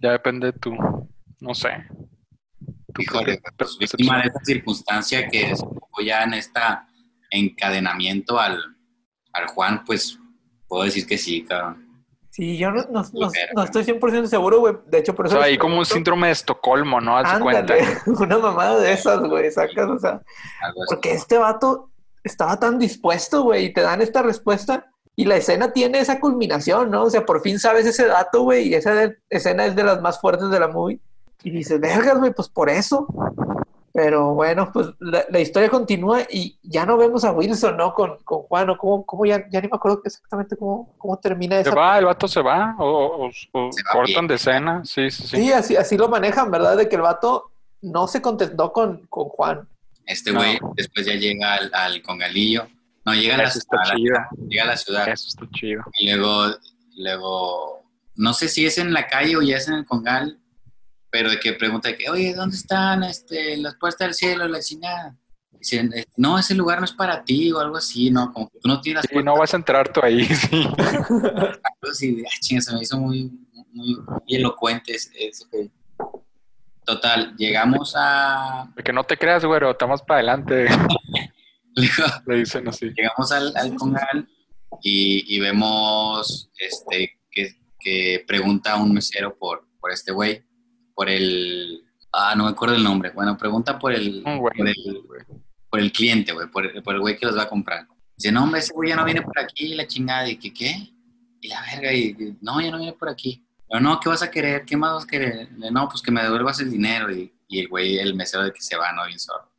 [0.03, 0.77] ya depende de tú,
[1.41, 1.71] no sé.
[2.99, 5.65] Híjole, pues, víctima de esta circunstancia que es
[6.05, 6.61] ya en este
[7.31, 8.76] encadenamiento al,
[9.37, 10.19] al Juan, pues
[10.69, 11.87] puedo decir que sí, cabrón.
[12.37, 13.03] Sí, yo no, no,
[13.55, 14.75] no, estoy 100% seguro, güey.
[14.89, 15.37] De hecho, por eso.
[15.37, 17.17] O sea, hay como un síndrome de Estocolmo, ¿no?
[17.17, 17.75] Haz cuenta.
[18.07, 20.21] Una mamada de esas, güey, sacas, o sea.
[20.91, 21.89] Porque este vato
[22.23, 24.93] estaba tan dispuesto, güey, y te dan esta respuesta.
[25.15, 27.05] Y la escena tiene esa culminación, ¿no?
[27.05, 30.21] O sea, por fin sabes ese dato, güey, y esa escena es de las más
[30.21, 31.01] fuertes de la movie.
[31.43, 33.07] Y dices, vergas, güey, pues por eso.
[33.97, 37.95] Pero bueno, pues la, la historia continúa y ya no vemos a Wilson, ¿no?
[37.95, 41.57] Con, con Juan, ¿o cómo, cómo ya, ya ni me acuerdo exactamente cómo, cómo termina
[41.57, 41.75] Se esa.
[41.75, 43.31] va, el vato se va, o, o- o
[43.73, 44.27] Se va cortan bien.
[44.29, 45.37] de escena, sí, sí, sí.
[45.39, 46.77] Sí, así, así lo manejan, ¿verdad?
[46.77, 49.67] De que el vato no se contentó con, con Juan.
[50.05, 50.41] Este No.
[50.41, 52.67] güey después ya llega al, al Congalillo.
[53.07, 55.09] No, llega a la, Eso a la- llega a la ciudad.
[55.09, 55.83] eso está chido.
[55.99, 56.55] Y luego,
[56.97, 57.83] luego,
[58.17, 60.39] no sé si es en la calle o ya es en el Congal,
[61.11, 64.61] pero de que pregunta de que, oye, ¿dónde están este, las puertas del cielo, la
[64.61, 65.17] chingada?
[65.59, 68.33] Dicen, eh, no, ese lugar no es para ti o algo así, ¿no?
[68.33, 70.69] Como que tú no tienes Sí, no vas a entrar tú ahí, sí.
[70.79, 71.59] ah,
[72.41, 73.31] chinga, se me hizo muy,
[73.73, 75.71] muy, muy elocuente ese güey.
[76.85, 78.73] Total, llegamos a...
[78.85, 80.69] Que no te creas, güero, estamos para adelante,
[82.27, 82.93] le dicen así.
[82.95, 84.29] llegamos al, al Congal
[84.83, 90.45] y, y vemos este, que, que pregunta un mesero por, por este güey,
[90.97, 91.85] por el...
[92.13, 93.11] Ah, no me acuerdo el nombre.
[93.11, 94.75] Bueno, pregunta por el, por el,
[95.71, 97.87] por el cliente, güey, por, el- por el güey que los va a comprar.
[98.17, 100.75] Dice, no, hombre, ese güey ya no viene por aquí, la chingada, y que, ¿qué?
[101.43, 103.47] Y la verga, y, no, ya no viene por aquí.
[103.69, 104.65] Pero no, ¿qué vas a querer?
[104.65, 105.51] ¿Qué más vas a querer?
[105.53, 107.15] No, pues que me devuelvas el dinero.
[107.15, 109.53] Y, y el güey, el mesero de que se va, no, bien sordo.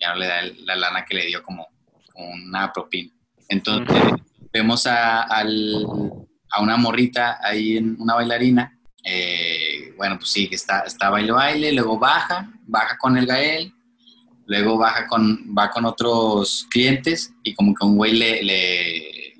[0.00, 1.68] Ya no le da el- la lana que le dio como,
[2.12, 3.12] como una propina.
[3.48, 4.02] Entonces,
[4.52, 5.86] vemos a, al-
[6.50, 8.76] a una morrita ahí en una bailarina.
[9.04, 13.70] eh, bueno, pues sí, que está, está baile baile, luego baja, baja con el Gael,
[14.46, 19.34] luego baja con, va con otros clientes y como que un güey le, le-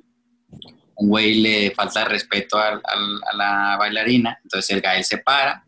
[0.96, 5.64] un güey le falta respeto al- al- a la bailarina, entonces el Gael se para,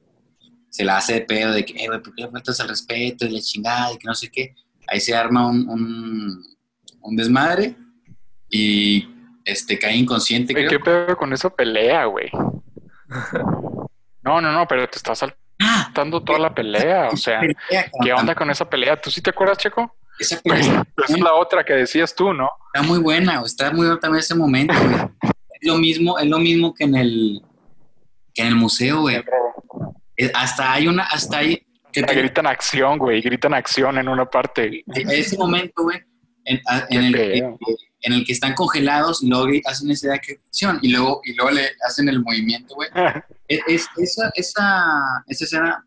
[0.68, 3.24] se la hace de pedo de que, eh, güey, ¿por qué le faltas el respeto
[3.24, 4.54] y la chingada y que no sé qué?
[4.88, 6.44] Ahí se arma un, un,
[7.00, 7.74] un desmadre
[8.50, 9.08] y
[9.46, 10.68] este, cae inconsciente, Güey.
[10.68, 12.28] ¿Qué pedo con esa pelea, güey?
[14.22, 15.84] No, no, no, pero te estás ¡Ah!
[15.84, 17.40] saltando toda la pelea, o sea,
[18.02, 19.00] ¿qué onda con esa pelea?
[19.00, 19.94] ¿Tú sí te acuerdas, Checo?
[20.18, 22.48] Esa Pues, pelea esa es la otra que decías tú, ¿no?
[22.74, 24.94] está muy buena, está muy buena también ese momento, güey.
[25.60, 27.42] Es lo mismo, es lo mismo que en el,
[28.34, 29.22] que en el museo, güey.
[30.16, 34.24] Eh, Hasta hay una, hasta hay, que te- Gritan acción, güey, gritan acción en una
[34.26, 34.82] parte.
[34.94, 36.00] ese momento, güey,
[36.44, 37.38] en, en el, que,
[38.02, 41.70] en el que están congelados y luego hacen esa acción y luego, y luego le
[41.86, 42.88] hacen el movimiento, güey.
[43.48, 45.86] Es, es- esa, esa, esa escena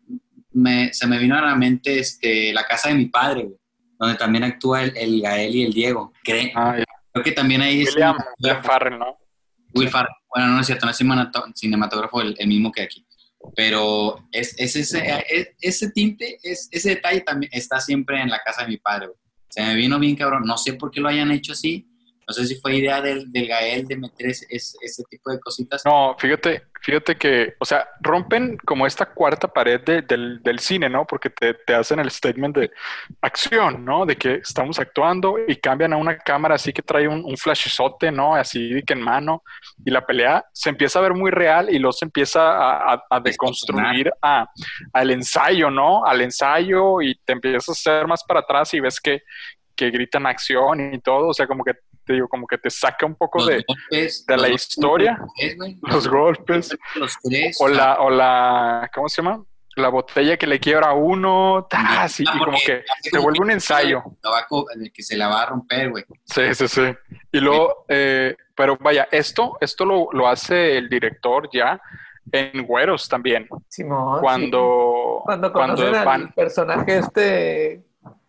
[0.52, 3.56] me, se me vino a la mente este, la casa de mi padre, güey,
[3.98, 6.12] donde también actúa el, el Gael y el Diego.
[6.24, 6.76] Cre- Ah.
[7.12, 9.16] Creo que también ahí es William, William Farrell, ¿no?
[9.74, 10.14] Will Farrell.
[10.34, 10.98] Bueno, no es cierto, no es
[11.54, 13.06] cinematógrafo el, el mismo que aquí.
[13.54, 18.40] Pero es, es ese, es- ese tinte, es, ese detalle también está siempre en la
[18.42, 19.06] casa de mi padre.
[19.06, 19.18] güey.
[19.48, 20.42] Se me vino bien cabrón.
[20.44, 21.86] No sé por qué lo hayan hecho así.
[22.28, 24.46] No sé si fue idea del, del Gael de meter ese,
[25.08, 25.82] tipo de cositas.
[25.84, 30.88] No, fíjate, fíjate que, o sea, rompen como esta cuarta pared de- del, del cine,
[30.88, 31.06] ¿no?
[31.06, 32.70] Porque te, te hacen el statement de
[33.20, 34.04] acción, ¿no?
[34.06, 37.36] De que estamos actuando y cambian a una cámara así que trae un, un
[38.12, 38.34] ¿no?
[38.34, 39.44] Así de que en mano.
[39.84, 43.04] Y la pelea se empieza a ver muy real y luego se empieza a, a-
[43.08, 44.48] a deconstruir a-
[44.92, 46.04] al ensayo, ¿no?
[46.04, 49.22] Al ensayo y te empiezas a hacer más para atrás y ves que,
[49.76, 51.28] que gritan acción y todo.
[51.28, 51.74] O sea, como que
[52.04, 54.68] te digo, como que te saca un poco Los de golpes, de los la golpes,
[54.68, 55.18] historia.
[55.82, 56.78] los golpes.
[56.94, 57.56] Los tres.
[57.60, 59.44] O la, o la, ¿cómo se llama?
[59.76, 63.40] La botella que le quiebra a uno, ta, así, Ah, y como que se vuelve
[63.40, 64.02] un ensayo.
[64.22, 66.04] la va a co- de que se la va a romper, güey.
[66.24, 66.82] Sí, sí, sí.
[67.30, 71.78] Y luego, eh, pero vaya, esto, esto lo, lo hace el director ya
[72.32, 73.46] en Güeros también.
[73.68, 74.22] Simón, sí.
[74.22, 77.84] Cuando, Cuando cuando conocen al van, personaje este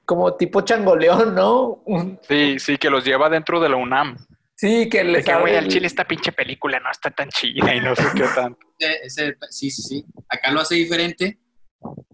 [0.07, 1.83] como tipo changoleón, ¿no?
[2.27, 4.17] Sí, sí, que los lleva dentro de la UNAM.
[4.55, 7.75] sí, que De les güey, al el- chile esta pinche película no está tan chida
[7.75, 8.57] y no sé qué tanto.
[8.79, 10.05] Ese- sí, sí, sí.
[10.29, 11.39] Acá lo hace diferente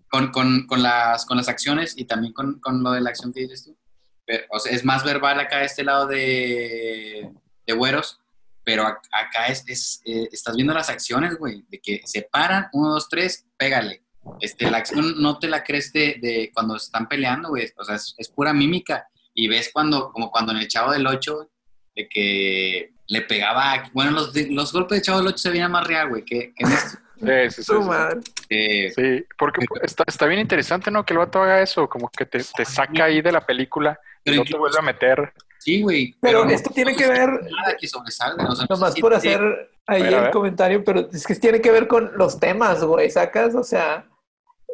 [0.09, 3.31] con, con, con, las, con las acciones y también con, con lo de la acción
[3.31, 3.77] que dices tú.
[4.25, 7.29] Pero, o sea, es más verbal acá este lado de,
[7.67, 8.21] de güeros,
[8.63, 12.67] pero ac- acá es, es eh, estás viendo las acciones, güey, de que se paran,
[12.73, 14.02] uno, dos, tres, pégale.
[14.39, 17.69] Este, la acción no te la crees de, de cuando están peleando, güey.
[17.77, 19.07] O sea, es, es pura mímica.
[19.33, 21.49] Y ves cuando, como cuando en el Chavo del 8,
[21.95, 25.71] de que le pegaba, bueno, los, de- los golpes de Chavo del 8 se veían
[25.71, 26.97] más real, güey, que, que en esto.
[27.23, 27.87] Sí, sí, sí, Su sí.
[27.87, 28.19] madre.
[28.49, 31.05] que- Sí, porque está, está bien interesante, ¿no?
[31.05, 34.31] Que el vato haga eso, como que te, te saca ahí de la película y
[34.35, 35.31] no te vuelve a meter.
[35.59, 36.13] Sí, güey.
[36.19, 38.45] Pero esto tiene que ver- Nada que sobresalga.
[38.49, 41.61] O sea, no Nomás sé si- por hacer ahí el comentario, pero es que tiene
[41.61, 43.55] que ver con los temas, güey, ¿sacas?
[43.55, 44.05] O sea,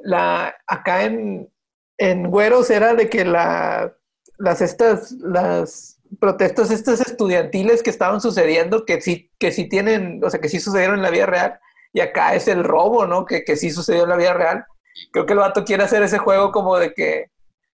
[0.03, 1.51] la, acá en,
[1.97, 3.95] en Güeros era de que la,
[4.37, 10.29] las estas, las protestas estas estudiantiles que estaban sucediendo, que sí, que sí tienen, o
[10.29, 11.59] sea, que sí sucedieron en la vida real,
[11.93, 13.25] y acá es el robo, ¿no?
[13.25, 14.65] Que, que sí sucedió en la vida real.
[15.11, 17.27] Creo que el vato quiere hacer ese juego como de que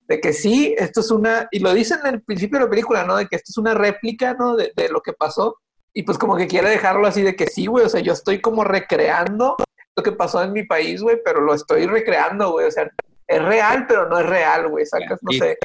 [0.07, 3.03] de que sí, esto es una, y lo dicen en el principio de la película,
[3.05, 3.15] ¿no?
[3.17, 4.55] De que esto es una réplica, ¿no?
[4.55, 5.57] De, de lo que pasó.
[5.93, 8.39] Y pues como que quiere dejarlo así de que sí, güey, o sea, yo estoy
[8.39, 9.55] como recreando
[10.03, 12.89] que pasó en mi país, güey, pero lo estoy recreando, güey, o sea,
[13.27, 15.57] es real, pero no es real, güey, sacas, no sé.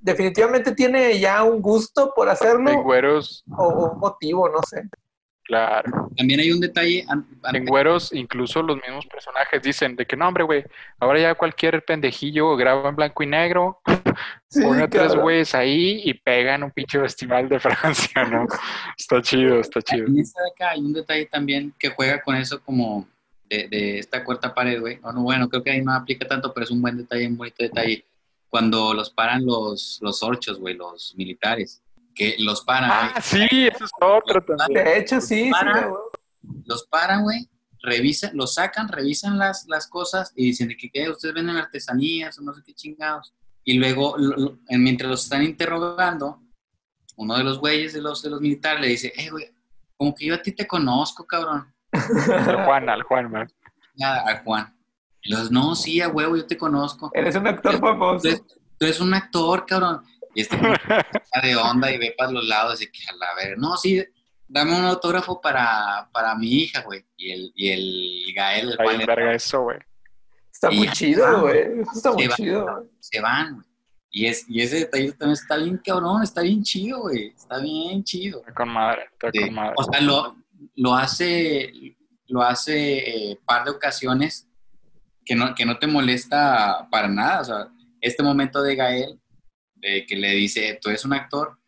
[0.00, 2.70] Definitivamente tiene ya un gusto por hacerlo.
[2.70, 4.82] En güeros, O un motivo, no sé.
[5.44, 6.10] claro.
[6.16, 7.06] También hay un detalle.
[7.52, 10.64] En güeros, incluso los mismos personajes dicen de que no, hombre, güey,
[11.00, 13.80] ahora ya cualquier pendejillo graba en blanco y negro,
[14.48, 18.46] Sí, pone a tres güeyes ahí y pegan un pinche festival de Francia, ¿no?
[18.96, 20.06] Está chido, está chido.
[20.06, 23.08] En esta de acá hay un detalle también que juega con eso como
[23.62, 24.98] de, de esta cuarta pared, güey.
[25.02, 27.36] O no, bueno, creo que ahí no aplica tanto, pero es un buen detalle, un
[27.36, 28.04] bonito detalle.
[28.48, 31.82] Cuando los paran los, los orchos, güey, los militares,
[32.14, 33.48] que los paran, Ah, güey.
[33.48, 34.84] sí, eso es otro también.
[34.84, 35.50] De hecho, sí,
[36.66, 37.48] los paran, güey,
[37.82, 41.08] revisan, los sacan, revisan las, las cosas y dicen de que ¿qué?
[41.10, 43.32] ustedes venden artesanías o no sé qué chingados.
[43.64, 46.40] Y luego, lo- lo- en- mientras los están interrogando,
[47.16, 49.50] uno de los güeyes de los, de los militares le dice, eh, güey,
[49.96, 51.72] como que yo a ti te conozco, cabrón.
[52.48, 53.48] Al Juan, al Juan, man.
[53.96, 54.74] Nada, a Juan.
[55.22, 57.10] Los, no, sí, a huevo, yo te conozco.
[57.14, 58.20] Eres un actor famoso.
[58.22, 58.42] Tú eres,
[58.78, 60.02] tú eres un actor, cabrón.
[60.34, 60.56] Y este
[61.42, 64.04] de onda y ve para los lados y que a la ver, no, sí,
[64.48, 67.06] dame un autógrafo para, para mi hija, güey.
[67.16, 69.78] Y el, y el Gael, el le- verga eso, güey.
[70.52, 71.80] Está Y muy chido, güey.
[71.94, 72.88] Está muy chido.
[73.00, 73.66] se van, güey.
[74.10, 77.28] Y, es, y ese detalle también está bien cabrón, está bien chido, güey.
[77.28, 78.38] Está bien chido.
[78.40, 79.40] Está con madre, está Sí.
[79.40, 79.74] con madre.
[79.76, 80.36] O sea, lo,
[80.74, 81.96] lo hace,
[82.26, 84.48] lo hace eh, par de ocasiones
[85.24, 87.72] que no, que no te molesta para nada.
[88.00, 89.20] Este momento de Gael,
[89.74, 91.58] de que le dice, tú eres un actor,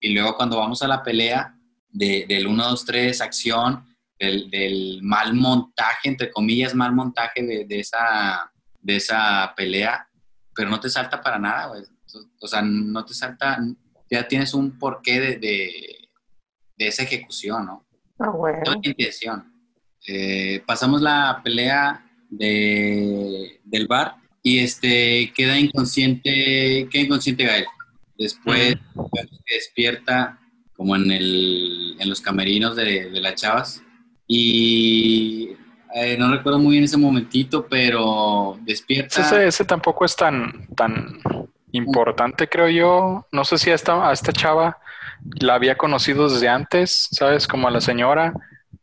[0.00, 1.56] y luego cuando vamos a la pelea
[1.88, 3.86] de, del 1, 2, 3, acción,
[4.18, 10.08] del, mal montaje, entre comillas, mal montaje de, de esa, de esa pelea,
[10.54, 11.72] pero no te salta para nada.
[12.40, 13.58] O sea, no te salta,
[14.10, 16.08] ya tienes un porqué de, de,
[16.76, 17.83] de esa ejecución, ¿no?
[18.18, 18.32] Ah.
[18.32, 19.52] Toda la intención.
[20.06, 27.66] Eh, pasamos la pelea de, del bar y este queda inconsciente, queda inconsciente Gael.
[28.18, 28.76] Después
[29.46, 30.38] se despierta
[30.76, 33.82] como en, el, en los camerinos de, de las chavas
[34.26, 35.50] y
[35.94, 39.20] eh, no recuerdo muy bien ese momentito, pero despierta.
[39.20, 41.20] Ese, ese tampoco es tan, tan
[41.72, 43.26] importante, creo yo.
[43.32, 44.78] No sé si a esta, a esta chava
[45.40, 47.46] la había conocido desde antes, ¿sabes?
[47.46, 48.32] Como a la señora.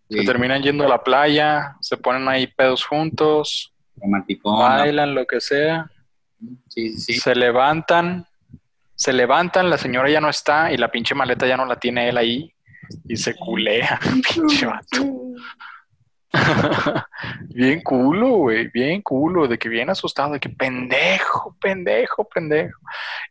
[0.09, 4.59] Se terminan yendo a la playa, se ponen ahí pedos juntos, romanticón, ¿no?
[4.59, 5.89] bailan, lo que sea.
[6.67, 7.19] Sí, sí, sí.
[7.19, 8.25] Se levantan,
[8.93, 12.09] se levantan, la señora ya no está y la pinche maleta ya no la tiene
[12.09, 12.53] él ahí
[13.05, 13.99] y se culea,
[14.33, 15.05] pinche vato.
[17.49, 22.79] bien culo, güey, bien culo, de que bien asustado, de que pendejo, pendejo, pendejo.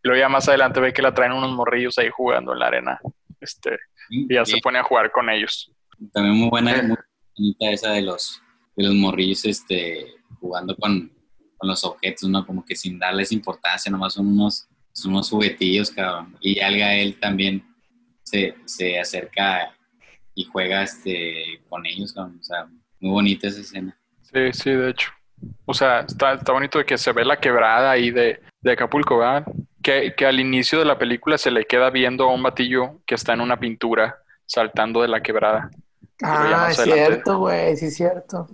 [0.03, 2.67] Y luego ya más adelante ve que la traen unos morrillos ahí jugando en la
[2.67, 3.01] arena.
[3.41, 3.79] Este,
[4.11, 5.73] y ya se pone a jugar con ellos.
[6.13, 6.83] También muy buena, Eh.
[6.83, 6.97] muy
[7.37, 8.43] bonita esa de los,
[8.77, 11.11] de los morrillos este, jugando con,
[11.57, 12.47] con los objetos, ¿no?
[12.47, 16.37] Como que sin darles importancia, nomás son unos, son unos juguetillos, cabrón.
[16.41, 17.65] Y Alga él también
[18.23, 19.75] se, se acerca
[20.35, 22.39] y juega este, con ellos, cabrón.
[22.41, 22.69] O sea,
[23.01, 23.97] muy bonita esa escena.
[24.23, 25.11] Sí, sí, de hecho.
[25.65, 29.19] O sea, está, está bonito de que se ve la quebrada ahí de, de Acapulco,
[29.19, 29.45] ¿verdad?
[29.83, 33.15] Que, que al inicio de la película se le queda viendo a un batillo que
[33.15, 35.71] está en una pintura saltando de la quebrada.
[36.23, 37.05] Ah, es adelante.
[37.07, 38.47] cierto, güey, sí es cierto.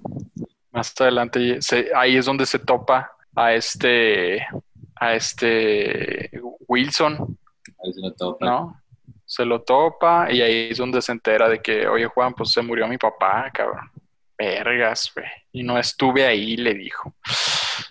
[0.70, 4.46] Más adelante, se- ahí es donde se topa a este,
[4.94, 6.30] a este
[6.68, 7.36] Wilson,
[7.82, 8.46] Ahí se lo topa.
[8.46, 8.82] ¿no?
[9.24, 12.62] Se lo topa y ahí es donde se entera de que, oye Juan, pues se
[12.62, 13.90] murió mi papá, cabrón.
[14.38, 15.26] Vergas, güey.
[15.52, 17.16] Y no estuve ahí, le dijo.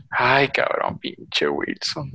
[0.10, 2.12] Ay, cabrón, pinche Wilson.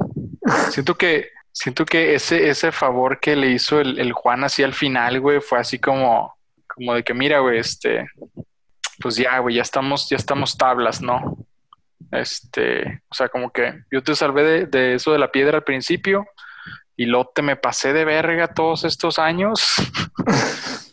[0.70, 4.74] Siento que, siento que ese, ese favor que le hizo el, el Juan así al
[4.74, 8.08] final, güey, fue así como, como de que, mira, güey, este,
[9.00, 11.36] pues ya, güey, ya estamos, ya estamos tablas, ¿no?
[12.12, 16.26] Este, o sea, como que yo te salvé de, eso de la piedra al principio
[16.96, 19.74] y luego te me pasé de verga todos estos años.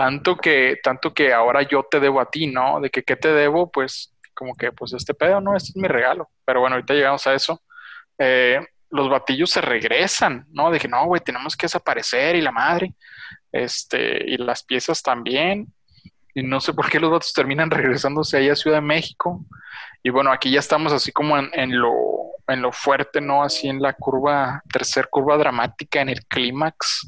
[0.00, 2.80] tanto que, tanto que ahora yo te debo a ti, ¿no?
[2.80, 5.54] De que qué te debo, pues, como que, pues este pedo, ¿no?
[5.54, 6.30] Este es mi regalo.
[6.46, 7.62] Pero bueno, ahorita llegamos a eso.
[8.16, 10.70] Eh, los batillos se regresan, ¿no?
[10.70, 12.94] De que no, güey, tenemos que desaparecer y la madre.
[13.52, 15.66] Este, y las piezas también.
[16.34, 19.44] Y no sé por qué los vatos terminan regresándose ahí a Ciudad de México.
[20.02, 21.92] Y bueno, aquí ya estamos así como en, en lo,
[22.48, 23.42] en lo fuerte, ¿no?
[23.42, 27.06] Así en la curva, tercer curva dramática, en el clímax.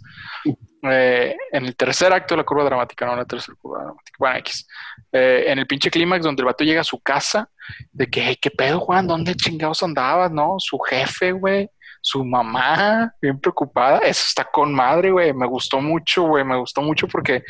[0.82, 4.16] Eh, en el tercer acto de la curva dramática, no en la tercera curva dramática.
[4.18, 4.66] Bueno, X.
[5.12, 7.48] Eh, en el pinche clímax donde el vato llega a su casa,
[7.92, 9.06] de que, "Hey, ¿qué pedo, Juan?
[9.06, 10.56] ¿Dónde chingados andabas, no?
[10.58, 11.68] Su jefe, güey.
[12.04, 13.98] su mamá, bien preocupada.
[13.98, 15.32] Eso está con madre, güey.
[15.32, 16.42] Me gustó mucho, güey.
[16.44, 17.44] Me gustó mucho porque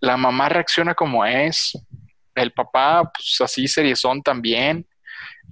[0.00, 1.72] la mamá reacciona como es.
[2.34, 4.86] El papá, pues así seriezón también.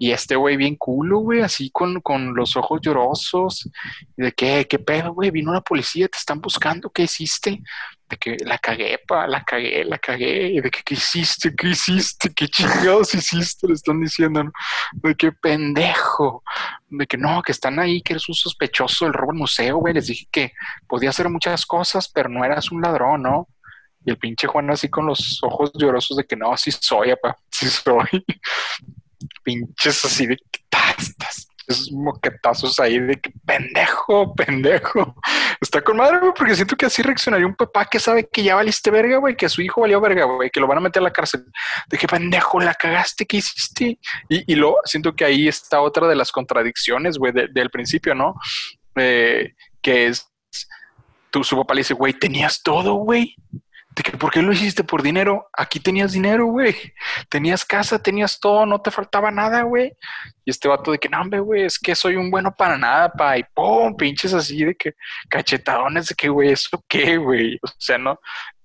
[0.02, 3.68] Y este güey bien culo, güey, así con, con los ojos llorosos.
[4.16, 7.60] De qué, qué pedo, güey, vino la policía, te están buscando, ¿qué hiciste?
[8.08, 10.58] De que la cagué, pa, la cagué, la cagué.
[10.58, 11.54] De que, ¿qué hiciste?
[11.54, 12.32] ¿Qué hiciste?
[12.32, 13.68] ¿Qué chingados hiciste?
[13.68, 14.52] Le están diciendo, ¿no?
[14.94, 16.42] De que pendejo.
[16.88, 19.92] De que no, que están ahí, que eres un sospechoso del robo al museo, güey.
[19.92, 20.52] Les dije que
[20.88, 23.48] podía hacer muchas cosas, pero no eras un ladrón, ¿no?
[24.02, 27.36] Y el pinche Juan así con los ojos llorosos de que no, sí soy, apa,
[27.50, 28.24] sí soy
[29.42, 30.36] pinches así de
[31.70, 35.14] esos moquetazos ahí de que pendejo, pendejo.
[35.60, 38.56] Está con madre, güey, porque siento que así reaccionaría un papá que sabe que ya
[38.56, 41.04] valiste verga, güey, que su hijo valió verga, güey, que lo van a meter a
[41.04, 41.44] la cárcel.
[41.88, 43.98] De que pendejo, la cagaste, ¿qué hiciste?
[44.28, 48.34] Y, y lo siento que ahí está otra de las contradicciones, güey, del principio, ¿no?
[48.96, 50.28] Eh, que es,
[51.30, 53.36] tu, su papá le dice, güey, tenías todo, güey
[54.02, 55.48] de que ¿por qué lo hiciste por dinero?
[55.52, 56.74] Aquí tenías dinero, güey.
[57.28, 59.92] Tenías casa, tenías todo, no te faltaba nada, güey.
[60.44, 63.12] Y este vato de que, no, hombre, güey, es que soy un bueno para nada,
[63.12, 63.36] pa.
[63.36, 64.94] Y pum, pinches así de que
[65.28, 67.58] cachetadones de que, güey, ¿eso qué, güey?
[67.62, 68.18] O sea, no,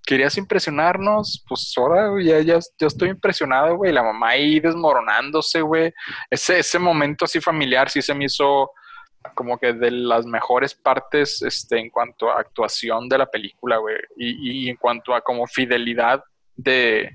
[0.05, 3.91] querías impresionarnos, pues ahora ya, ya, ya estoy impresionado, güey.
[3.91, 5.93] La mamá ahí desmoronándose, güey.
[6.29, 8.71] Ese, ese momento así familiar sí se me hizo
[9.34, 13.97] como que de las mejores partes este, en cuanto a actuación de la película, güey,
[14.17, 16.23] y, en cuanto a como fidelidad
[16.55, 17.11] de,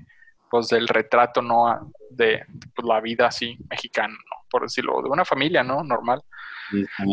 [0.49, 1.91] pues, del retrato, ¿no?
[2.09, 2.43] De,
[2.75, 4.45] pues, la vida así mexicana, ¿no?
[4.49, 5.83] Por decirlo, de una familia, ¿no?
[5.83, 6.21] Normal.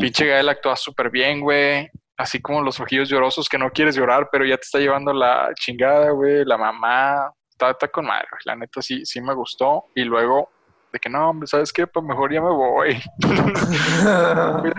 [0.01, 1.89] Pinche Gael actúa súper bien, güey.
[2.17, 5.51] Así como los ojillos llorosos que no quieres llorar, pero ya te está llevando la
[5.55, 6.45] chingada, güey.
[6.45, 7.31] La mamá.
[7.49, 9.87] Está, está con madre, La neta sí, sí me gustó.
[9.95, 10.51] Y luego
[10.93, 11.87] de que no, hombre, ¿sabes qué?
[11.87, 13.01] Pues mejor ya me voy.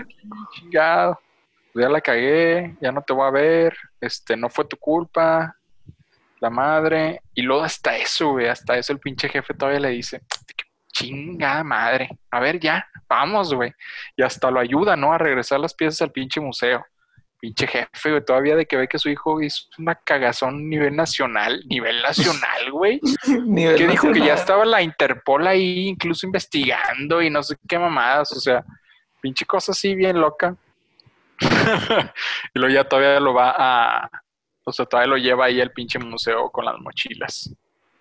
[0.52, 1.18] chingado.
[1.74, 5.56] Ya la cagué, ya no te voy a ver, este, no fue tu culpa,
[6.40, 7.22] la madre.
[7.32, 10.20] Y luego hasta eso, güey, hasta eso el pinche jefe todavía le dice,
[10.92, 13.72] chingada madre, a ver ya, vamos, güey.
[14.16, 15.12] Y hasta lo ayuda, ¿no?
[15.12, 16.84] A regresar las piezas al pinche museo
[17.40, 21.62] pinche jefe, güey, todavía de que ve que su hijo hizo una cagazón nivel nacional,
[21.66, 23.00] nivel nacional, güey.
[23.24, 28.32] que dijo que ya estaba la Interpol ahí incluso investigando y no sé qué mamadas,
[28.32, 28.64] o sea,
[29.20, 30.54] pinche cosa así bien loca.
[32.54, 34.10] y luego ya todavía lo va a,
[34.64, 37.54] o sea, todavía lo lleva ahí al pinche museo con las mochilas.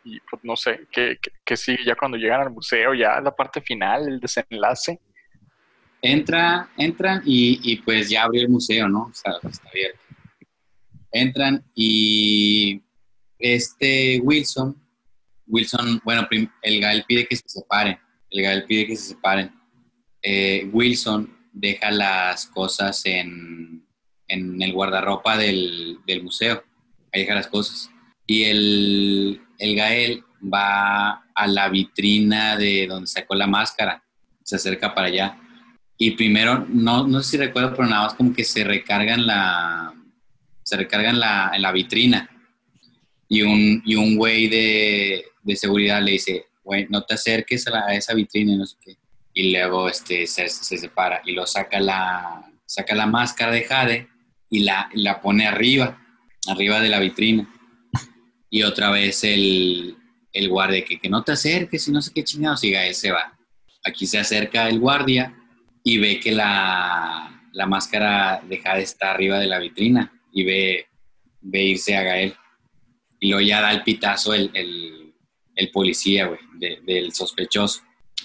[0.03, 3.61] Y pues no sé, qué, qué sigue ya cuando llegan al museo, ya la parte
[3.61, 4.99] final, el desenlace
[6.01, 9.11] Entra, entran y, pues ya abrió el museo, ¿no?
[9.13, 9.99] Está, está abierto.
[11.11, 12.81] Entran y
[13.37, 14.79] este Wilson,
[15.47, 16.27] Wilson, bueno,
[16.61, 17.97] el Gael pide que se separen,
[18.29, 19.51] el Gael pide que se separen.
[20.21, 23.85] Eh, Wilson deja las cosas en,
[24.27, 26.63] en el guardarropa del, del, museo,
[27.11, 27.89] ahí deja las cosas.
[28.25, 34.03] Y el, el Gael va a la vitrina de donde sacó la máscara,
[34.43, 35.37] se acerca para allá
[36.01, 39.93] y primero, no, no sé si recuerdo, pero nada más como que se recargan la,
[40.63, 42.29] se recargan la, en la vitrina.
[43.27, 47.93] Y un, y un güey de, de seguridad le dice, güey, no te acerques a,
[47.93, 48.97] esa vitrina y no sé qué.
[49.33, 54.07] Y luego este, se, se, separa y lo saca la, saca la máscara de Jade
[54.49, 56.01] y la, la pone arriba,
[56.47, 57.45] arriba de la vitrina.
[58.49, 59.97] Y otra vez el,
[60.31, 63.11] el guardia que, que no te acerques y no sé qué chingados, y Gael se
[63.11, 63.37] va.
[63.83, 65.35] Aquí se acerca el guardia
[65.89, 70.85] y ve que la, la máscara deja de estar arriba de la vitrina y ve,
[71.41, 72.35] ve irse a Gael.
[73.19, 76.39] Y luego ya da el pitazo el, el, policía, güey,
[76.85, 77.81] del sospechoso,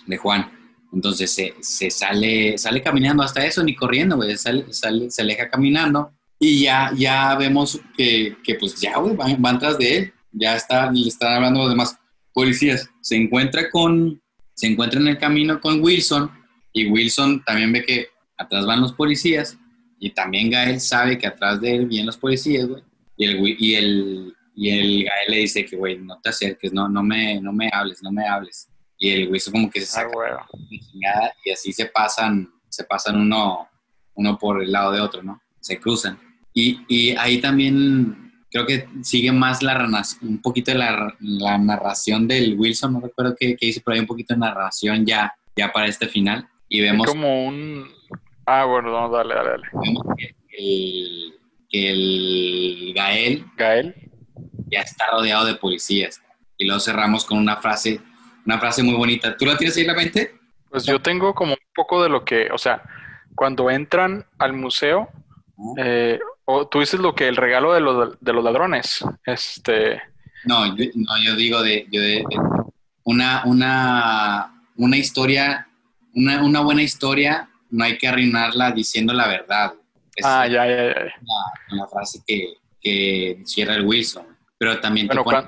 [0.07, 0.53] de Juan.
[0.93, 5.49] Entonces se, se, sale, sale caminando hasta eso, ni corriendo, güey, sale, sale, se aleja
[5.49, 10.13] caminando y ya, ya vemos que, que pues ya, güey, van, van, tras de él.
[10.33, 11.99] Ya está, le están hablando los demás
[12.35, 12.91] policías.
[13.01, 14.21] Se encuentra con,
[14.53, 16.44] se encuentra en el camino con Wilson
[16.75, 19.57] y Wilson también ve que atrás van los policías
[19.99, 22.83] y también Gael sabe que atrás de él vienen los policías, güey.
[23.17, 26.89] Y el, y el, y el Gael le dice que, güey, no te acerques, no,
[26.89, 28.69] no, me, no me hables, no me hables.
[28.99, 33.69] Y el Wilson como que se ah, saca y así se pasan, se pasan uno,
[34.15, 35.41] uno por el lado de otro, ¿no?
[35.61, 36.19] Se cruzan.
[36.53, 42.27] Y, y ahí también creo que sigue más la un poquito de la, la narración
[42.27, 45.73] del Wilson, no recuerdo qué, qué hice, pero hay un poquito de narración ya, ya
[45.73, 47.07] para este final y vemos...
[47.07, 47.89] como un...
[48.47, 49.63] Ah, bueno, no, dale, dale, dale.
[49.75, 51.35] Vemos que el,
[51.69, 53.95] que el Gael, Gael
[54.73, 56.21] ya está rodeado de policías.
[56.59, 58.01] Y luego cerramos con una frase,
[58.45, 59.37] una frase muy bonita.
[59.37, 60.35] ¿Tú la tienes ahí en la mente?
[60.69, 62.83] Pues yo tengo como un poco de lo que, o sea,
[63.37, 65.09] cuando entran al museo,
[65.77, 70.03] eh, o tú dices lo que el regalo de los, de los ladrones, este...
[70.45, 72.25] No, yo, no, yo digo de, yo de,
[73.05, 75.69] una, una, una historia,
[76.15, 79.75] una, una, buena historia, no hay que arruinarla diciendo la verdad.
[80.23, 80.95] ah, ya, ya, ya.
[80.95, 84.27] La, la frase que, que, cierra el Wilson.
[84.59, 85.43] Pero también te, pone,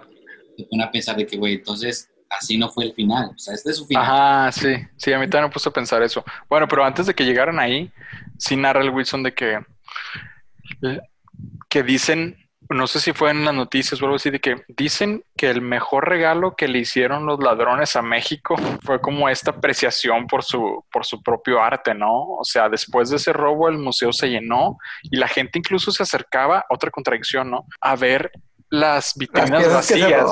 [0.57, 3.31] te, pone, a pensar de que, güey, entonces así no fue el final.
[3.35, 4.03] O sea, este es su final.
[4.03, 6.25] Ajá, sí, sí, a mí también me puso a pensar eso.
[6.49, 7.91] Bueno, pero antes de que llegaran ahí,
[8.39, 9.61] sí narra el Wilson de que,
[11.69, 12.37] que dicen,
[12.71, 15.61] no sé si fue en las noticias o algo así, de que dicen que el
[15.61, 20.85] mejor regalo que le hicieron los ladrones a México fue como esta apreciación por su,
[20.91, 22.25] por su propio arte, ¿no?
[22.39, 26.03] O sea, después de ese robo el museo se llenó y la gente incluso se
[26.03, 27.67] acercaba, otra contradicción, ¿no?
[27.81, 28.31] A ver
[28.69, 30.31] las vitrinas las vacías,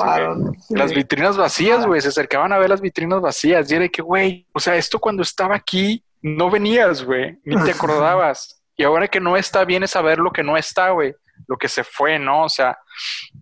[0.67, 0.75] sí.
[0.75, 2.01] Las vitrinas vacías, güey.
[2.01, 3.71] Se acercaban a ver las vitrinas vacías.
[3.71, 7.37] Y era que, güey, o sea, esto cuando estaba aquí, no venías, güey.
[7.43, 8.61] Ni te acordabas.
[8.77, 11.15] y ahora que no está, vienes a ver lo que no está, güey.
[11.47, 12.45] Lo que se fue, ¿no?
[12.45, 12.77] O sea,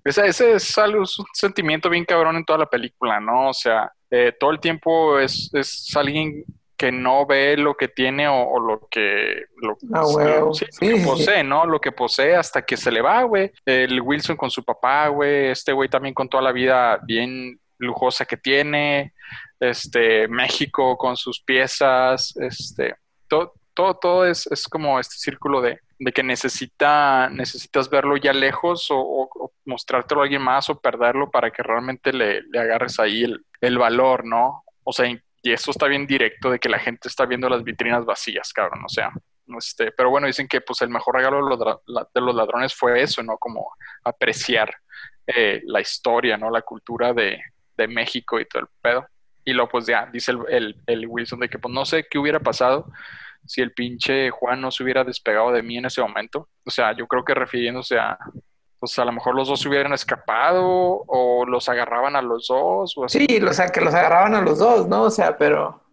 [0.04, 3.50] ese, ese es, algo, es un sentimiento bien cabrón en toda la película, ¿no?
[3.50, 6.44] O sea, eh, todo el tiempo es, es alguien
[6.78, 10.54] que no ve lo que tiene o, o lo que, lo, ah, bueno.
[10.54, 11.66] sí, sí, lo que posee, ¿no?
[11.66, 13.52] Lo que posee hasta que se le va, güey.
[13.66, 15.48] El Wilson con su papá, güey.
[15.48, 19.14] Este güey también con toda la vida bien lujosa que tiene.
[19.60, 22.36] Este, México con sus piezas.
[22.38, 22.96] Este,
[23.30, 28.34] todo, todo, todo es, es como este círculo de, de que necesita, necesitas verlo ya
[28.34, 33.24] lejos o, mostrártelo a alguien más o perderlo para que realmente le, le agarres ahí
[33.24, 34.64] el, el valor, ¿no?
[34.84, 38.06] O sea, y eso está bien directo de que la gente está viendo las vitrinas
[38.06, 39.12] vacías, cabrón, o sea.
[39.58, 43.02] Este, pero bueno, dicen que pues el mejor regalo de los, de los ladrones fue
[43.02, 43.38] eso, ¿no?
[43.38, 44.74] Como apreciar
[45.28, 46.50] eh, la historia, ¿no?
[46.50, 47.42] La cultura de,
[47.76, 49.06] de, México y todo el pedo.
[49.44, 52.18] Y luego pues ya, dice el, el, el, Wilson de que pues no sé qué
[52.18, 52.90] hubiera pasado
[53.46, 56.50] si el pinche Juan no se hubiera despegado de mí en ese momento.
[56.66, 58.18] O sea, yo creo que refiriéndose a,
[58.80, 62.98] pues a lo mejor los dos se hubieran escapado o los agarraban a los dos.
[62.98, 63.26] O así.
[63.28, 65.04] Sí, o sea, que los agarraban a los dos, ¿no?
[65.04, 65.84] O sea, pero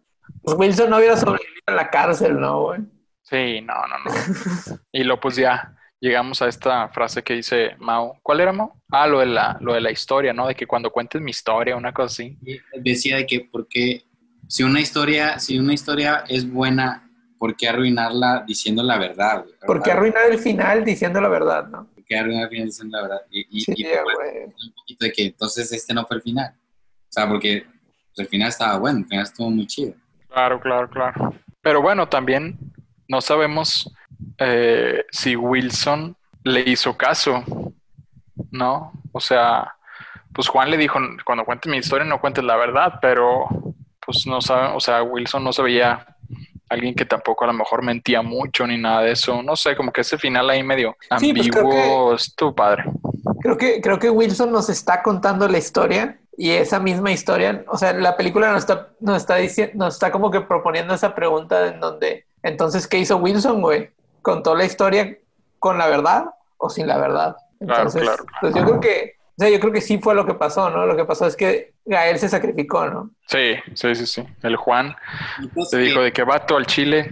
[0.43, 2.81] pues Wilson no hubiera sobrevivido en la cárcel, ¿no, güey?
[3.23, 4.11] Sí, no, no, no.
[4.93, 8.19] y luego pues ya llegamos a esta frase que dice Mao.
[8.23, 8.83] ¿Cuál era Mao?
[8.91, 10.47] Ah, lo de la, lo de la historia, ¿no?
[10.49, 12.39] De que cuando cuentes mi historia, una cosa así.
[12.75, 14.05] Decía de que porque
[14.49, 17.10] si una historia, si una historia es buena,
[17.41, 19.47] ¿por qué arruinarla diciendo la verdad?
[19.67, 21.89] ¿Por qué arruinar el final diciendo la verdad, no?
[22.07, 23.23] que arruinar el final diciendo la verdad.
[23.31, 26.53] Y, y, sí, y un poquito de que entonces este no fue el final.
[26.53, 29.95] O sea, porque pues, el final estaba bueno, el final estuvo muy chido.
[30.29, 31.35] Claro, claro, claro.
[31.63, 32.59] Pero bueno, también
[33.09, 33.91] no sabemos
[34.37, 36.15] eh, si Wilson
[36.45, 37.43] le hizo caso,
[38.51, 38.93] ¿no?
[39.13, 39.77] O sea,
[40.35, 43.47] pues Juan le dijo, cuando cuentes mi historia no cuentes la verdad, pero
[44.05, 46.19] pues no sabe, o sea, Wilson no sabía
[46.71, 49.43] alguien que tampoco a lo mejor mentía mucho ni nada de eso.
[49.43, 52.85] No sé, como que ese final ahí medio ambiguo sí, pues es tu padre.
[53.43, 57.77] Creo que, creo que Wilson nos está contando la historia y esa misma historia, o
[57.77, 61.67] sea, la película nos está, nos está diciendo, nos está como que proponiendo esa pregunta
[61.67, 63.91] en donde, entonces, ¿qué hizo Wilson, güey?
[64.23, 65.19] ¿Contó la historia
[65.59, 67.37] con la verdad o sin la verdad?
[67.59, 70.27] Entonces, claro, claro, pues yo creo que o sea, yo creo que sí fue lo
[70.27, 70.85] que pasó, ¿no?
[70.85, 73.09] Lo que pasó es que Gael se sacrificó, ¿no?
[73.27, 74.23] Sí, sí, sí, sí.
[74.43, 74.95] El Juan
[75.71, 77.11] te dijo de que vato al Chile.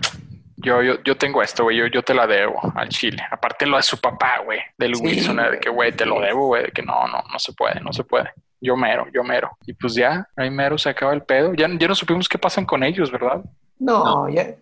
[0.58, 3.22] Yo, yo, yo tengo esto, güey, yo, yo te la debo al Chile.
[3.30, 5.02] Aparte lo de su papá, güey, del sí.
[5.02, 7.80] Wilson, de que, güey, te lo debo, güey, de que no, no, no se puede,
[7.80, 8.30] no se puede.
[8.60, 9.56] Yo mero, yo mero.
[9.64, 11.54] Y pues ya, ahí mero se acaba el pedo.
[11.54, 13.42] Ya, ya no supimos qué pasan con ellos, ¿verdad?
[13.78, 14.28] No, no.
[14.28, 14.54] ya.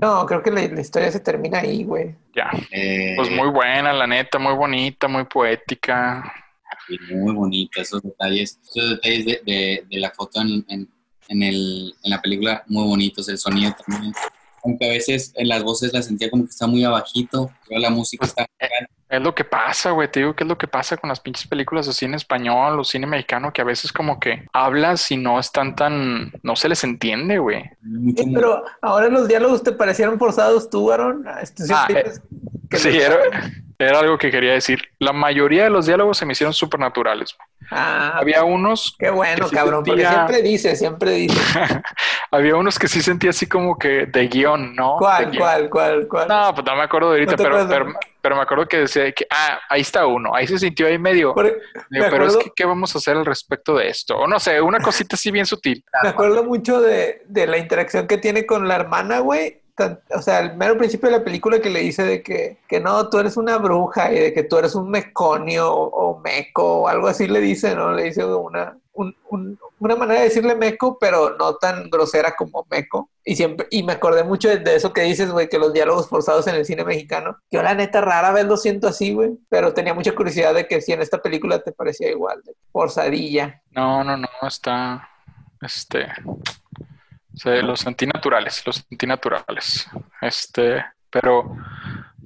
[0.00, 2.16] No, creo que la, la, historia se termina ahí, güey.
[2.34, 2.50] Ya.
[2.72, 3.14] Eh...
[3.16, 6.41] Pues muy buena, la neta, muy bonita, muy poética
[7.10, 10.88] muy bonita, esos detalles, esos detalles de, de, de la foto en, en,
[11.28, 14.12] en, el, en, la película, muy bonitos, el sonido también.
[14.64, 17.90] Aunque a veces en las voces la sentía como que está muy abajito, pero la
[17.90, 18.46] música está...
[19.08, 21.46] Es lo que pasa, güey, te digo que es lo que pasa con las pinches
[21.46, 25.38] películas de cine español o cine mexicano, que a veces como que hablas y no
[25.38, 26.32] están tan...
[26.42, 27.62] no se les entiende, güey.
[28.16, 31.26] Sí, pero ahora los diálogos te parecieron forzados tú, Aaron.
[31.42, 32.12] Este, ah, eh,
[32.70, 33.18] sí, era,
[33.86, 34.80] era algo que quería decir.
[34.98, 37.36] La mayoría de los diálogos se me hicieron súper naturales.
[37.70, 38.94] Ah, Había unos.
[38.98, 40.08] Qué bueno, sí cabrón, sentía...
[40.08, 41.40] porque siempre dice, siempre dice.
[42.30, 44.96] Había unos que sí sentía así como que de guion, ¿no?
[44.98, 45.38] ¿Cuál, guion.
[45.38, 46.28] cuál, cuál, cuál?
[46.28, 49.10] No, pues no me acuerdo de ahorita, no pero, pero, pero, me acuerdo que decía
[49.12, 50.34] que, ah, ahí está uno.
[50.34, 51.34] Ahí se sintió ahí medio.
[51.34, 51.46] Por,
[51.90, 54.16] digo, pero es que, ¿qué vamos a hacer al respecto de esto?
[54.16, 55.84] O no sé, una cosita así bien sutil.
[56.02, 59.61] Me acuerdo mucho de, de la interacción que tiene con la hermana, güey
[60.14, 63.08] o sea, el mero principio de la película que le dice de que, que no,
[63.08, 67.08] tú eres una bruja y de que tú eres un meconio o, meco o algo
[67.08, 67.92] así le dice, ¿no?
[67.92, 68.76] Le dice una,
[69.82, 73.10] una manera de decirle meco, pero no tan grosera como meco.
[73.24, 76.46] Y siempre, y me acordé mucho de, eso que dices, güey, que los diálogos forzados
[76.46, 77.38] en el cine mexicano.
[77.50, 80.80] Yo la neta rara vez lo siento así, güey, pero tenía mucha curiosidad de que
[80.80, 83.62] si en esta película te parecía igual, de forzadilla.
[83.70, 85.08] No, no, no, está,
[85.60, 86.06] este,
[87.62, 89.88] los sentí naturales, los sentí naturales.
[90.20, 91.56] Este, pero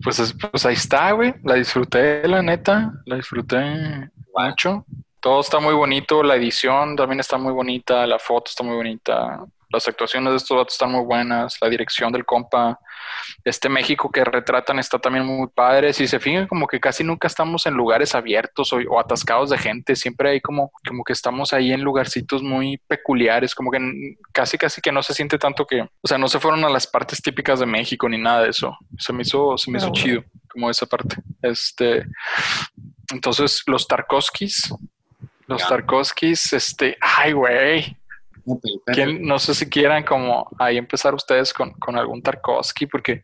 [0.02, 1.34] pues, pues ahí está, güey.
[1.42, 2.92] La disfruté, la neta.
[3.04, 4.84] La disfruté mucho.
[5.20, 6.22] Todo está muy bonito.
[6.22, 8.06] La edición también está muy bonita.
[8.06, 9.44] La foto está muy bonita
[9.76, 12.78] las actuaciones de estos datos están muy buenas, la dirección del compa,
[13.44, 15.92] este México que retratan está también muy padre.
[15.92, 19.94] Si se fijan, como que casi nunca estamos en lugares abiertos o, atascados de gente,
[19.96, 23.78] siempre hay como, como que estamos ahí en lugarcitos muy peculiares, como que
[24.32, 26.86] casi, casi que no se siente tanto que, o sea, no se fueron a las
[26.86, 28.76] partes típicas de México ni nada de eso.
[28.98, 31.16] Se me hizo, se me hizo chido, como esa parte.
[31.42, 32.04] Este,
[33.12, 34.74] entonces, los Tarkovskis,
[35.46, 37.96] los Tarkovskis, este, ay, güey
[39.20, 43.22] no sé si quieran como ahí empezar ustedes con, algún Tarkovsky, porque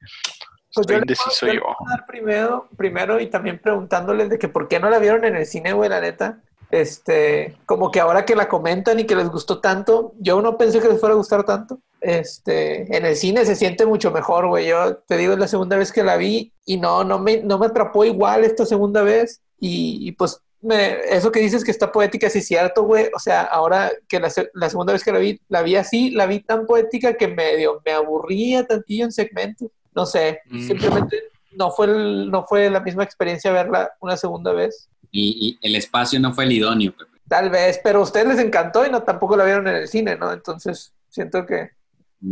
[0.74, 1.62] pues estoy indeciso yo.
[2.06, 5.72] Primero, primero y también preguntándoles de que por qué no la vieron en el cine,
[5.72, 6.40] güey, la neta.
[6.70, 10.80] Este, como que ahora que la comentan y que les gustó tanto, yo no pensé
[10.80, 11.80] que les fuera a gustar tanto.
[12.00, 14.68] Este, en el cine se siente mucho mejor, güey.
[14.68, 17.58] Yo te digo, es la segunda vez que la vi y no, no me, no
[17.58, 19.42] me atrapó igual esta segunda vez.
[19.60, 20.40] Y, y pues
[20.70, 23.08] eso que dices que está poética, sí es cierto, güey.
[23.14, 26.40] O sea, ahora que la, segunda vez que la vi, la vi así, la vi
[26.40, 29.70] tan poética que medio me aburría tantillo en segmentos.
[29.94, 30.66] No sé, mm.
[30.66, 31.22] simplemente
[31.52, 34.88] no fue, no fue la misma experiencia verla una segunda vez.
[35.10, 37.10] Y, el espacio no fue el idóneo, Pepe.
[37.28, 40.16] Tal vez, pero a ustedes les encantó y no tampoco la vieron en el cine,
[40.16, 40.32] ¿no?
[40.32, 41.70] Entonces siento que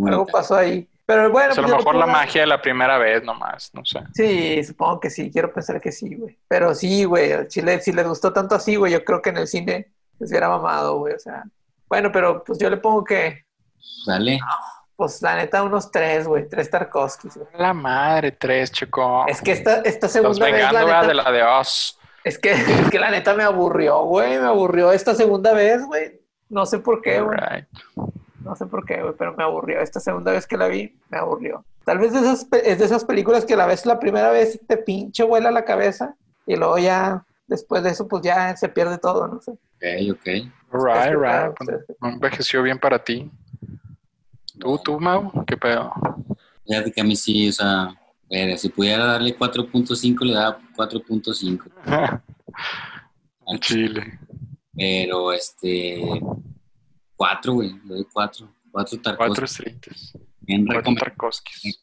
[0.06, 0.88] algo pasó ahí.
[1.10, 3.98] Pero bueno, a lo pues mejor la magia de la primera vez nomás, no sé.
[4.14, 6.38] Sí, supongo que sí, quiero pensar que sí, güey.
[6.46, 9.38] Pero sí, güey, si, le, si les gustó tanto así, güey, yo creo que en
[9.38, 11.42] el cine les hubiera mamado, güey, o sea.
[11.88, 13.44] Bueno, pero pues yo le pongo que...
[14.06, 14.38] Dale.
[14.94, 17.40] pues la neta, unos tres, güey, tres Tarkovskis.
[17.58, 19.24] La madre, tres, chico.
[19.26, 21.98] Es que esta, esta segunda vez, la neta, de la de Oz.
[22.22, 26.20] Es que, es que la neta me aburrió, güey, me aburrió esta segunda vez, güey.
[26.48, 27.36] No sé por qué, güey.
[28.40, 29.80] No sé por qué, güey, pero me aburrió.
[29.80, 31.64] Esta segunda vez que la vi, me aburrió.
[31.84, 34.76] Tal vez de esas, es de esas películas que la ves la primera vez te
[34.76, 36.14] pinche vuela la cabeza
[36.46, 39.52] y luego ya, después de eso, pues ya se pierde todo, no sé.
[39.52, 40.26] Ok, ok.
[40.72, 41.54] Right, right.
[41.56, 43.30] Pues, envejeció bien para ti.
[44.58, 45.44] ¿Tú, tú, Mau?
[45.46, 45.92] ¿Qué pedo?
[46.66, 47.94] Fíjate que a mí sí, o sea,
[48.56, 52.20] si pudiera darle 4.5, le da 4.5.
[53.60, 54.18] Chile.
[54.76, 56.20] Pero, este,
[57.20, 58.48] Cuatro, güey, le doy cuatro.
[58.72, 59.28] Cuatro Tarkovskis.
[59.28, 60.18] Cuatro estrellas.
[60.40, 61.78] Bien Tarkovskis.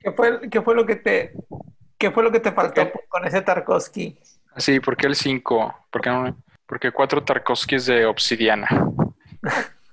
[0.00, 1.32] ¿Qué fue, ¿Qué fue lo que te,
[1.96, 4.18] qué fue lo que te faltó con ese Tarkovsky?
[4.56, 5.72] Sí, ¿por qué el cinco?
[5.92, 6.36] ¿Por qué, no,
[6.66, 8.66] porque cuatro Tarkovskis de obsidiana?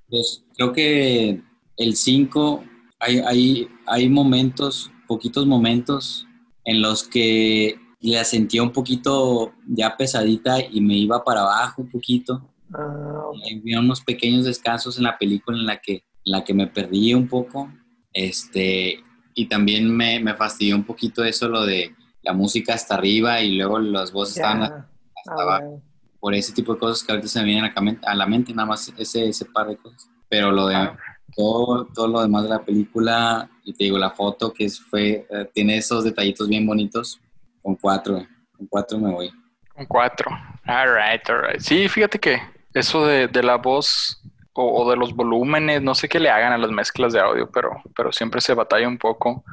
[0.10, 1.40] Pues creo que
[1.78, 2.64] el cinco,
[3.00, 6.28] hay, hay, hay momentos, poquitos momentos
[6.66, 11.92] en los que la sentía un poquito ya pesadita y me iba para abajo un
[11.92, 12.51] poquito.
[12.74, 17.14] Ah, Había unos pequeños descansos en la película en la que, la que me perdí
[17.14, 17.72] un poco.
[18.14, 19.04] Este,
[19.34, 23.56] y también me, me, fastidió un poquito eso, lo de la música hasta arriba y
[23.56, 24.86] luego las voces estaban hasta
[25.28, 25.82] ah, abajo.
[26.20, 27.72] Por ese tipo de cosas que ahorita se me vienen
[28.04, 30.10] a la mente, nada más ese, ese par de cosas.
[30.30, 30.98] Pero lo de ah.
[31.36, 35.26] todo, todo lo demás de la película, y te digo, la foto que es, fue,
[35.30, 37.20] eh, tiene esos detallitos bien bonitos,
[37.62, 38.26] con cuatro,
[38.56, 39.32] con cuatro me voy.
[39.74, 40.30] Con cuatro.
[40.68, 41.60] All right, all right.
[41.60, 42.40] Sí, fíjate que
[42.74, 44.22] eso de, la voz
[44.54, 47.82] o, de los volúmenes, no sé qué le hagan a las mezclas de audio, pero,
[47.96, 49.44] pero siempre se batalla un poco.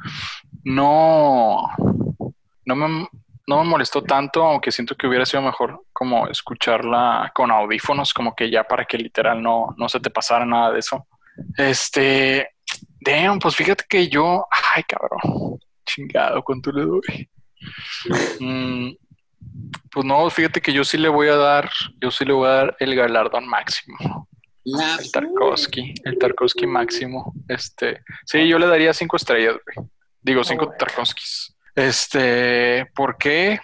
[0.63, 1.63] No,
[2.65, 3.07] no me,
[3.47, 8.35] no me molestó tanto, aunque siento que hubiera sido mejor como escucharla con audífonos, como
[8.35, 11.07] que ya para que literal no, no se te pasara nada de eso.
[11.57, 12.49] Este,
[13.01, 17.29] damn, pues fíjate que yo, ay cabrón, chingado, ¿cuánto le doy?
[18.39, 18.91] Mm,
[19.91, 21.69] pues no, fíjate que yo sí le voy a dar,
[22.01, 24.27] yo sí le voy a dar el galardón máximo.
[24.65, 27.33] El Tarkovsky, el Tarkovsky máximo.
[27.47, 29.87] Este, sí, yo le daría cinco estrellas, güey.
[30.21, 31.55] Digo, cinco Tarkovskis.
[31.75, 33.59] Este, ¿por qué?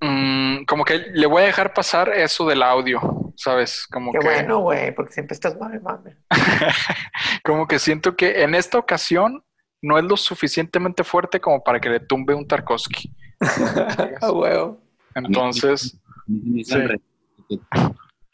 [0.00, 3.00] Mm, como que le voy a dejar pasar eso del audio,
[3.36, 3.86] ¿sabes?
[3.90, 4.26] Como Qué que...
[4.26, 6.16] bueno, güey, porque siempre estás mame, mame.
[7.44, 9.42] como que siento que en esta ocasión
[9.82, 13.10] no es lo suficientemente fuerte como para que le tumbe un Tarkovsky.
[14.20, 14.85] A huevo.
[15.16, 15.98] Entonces,
[16.28, 16.70] es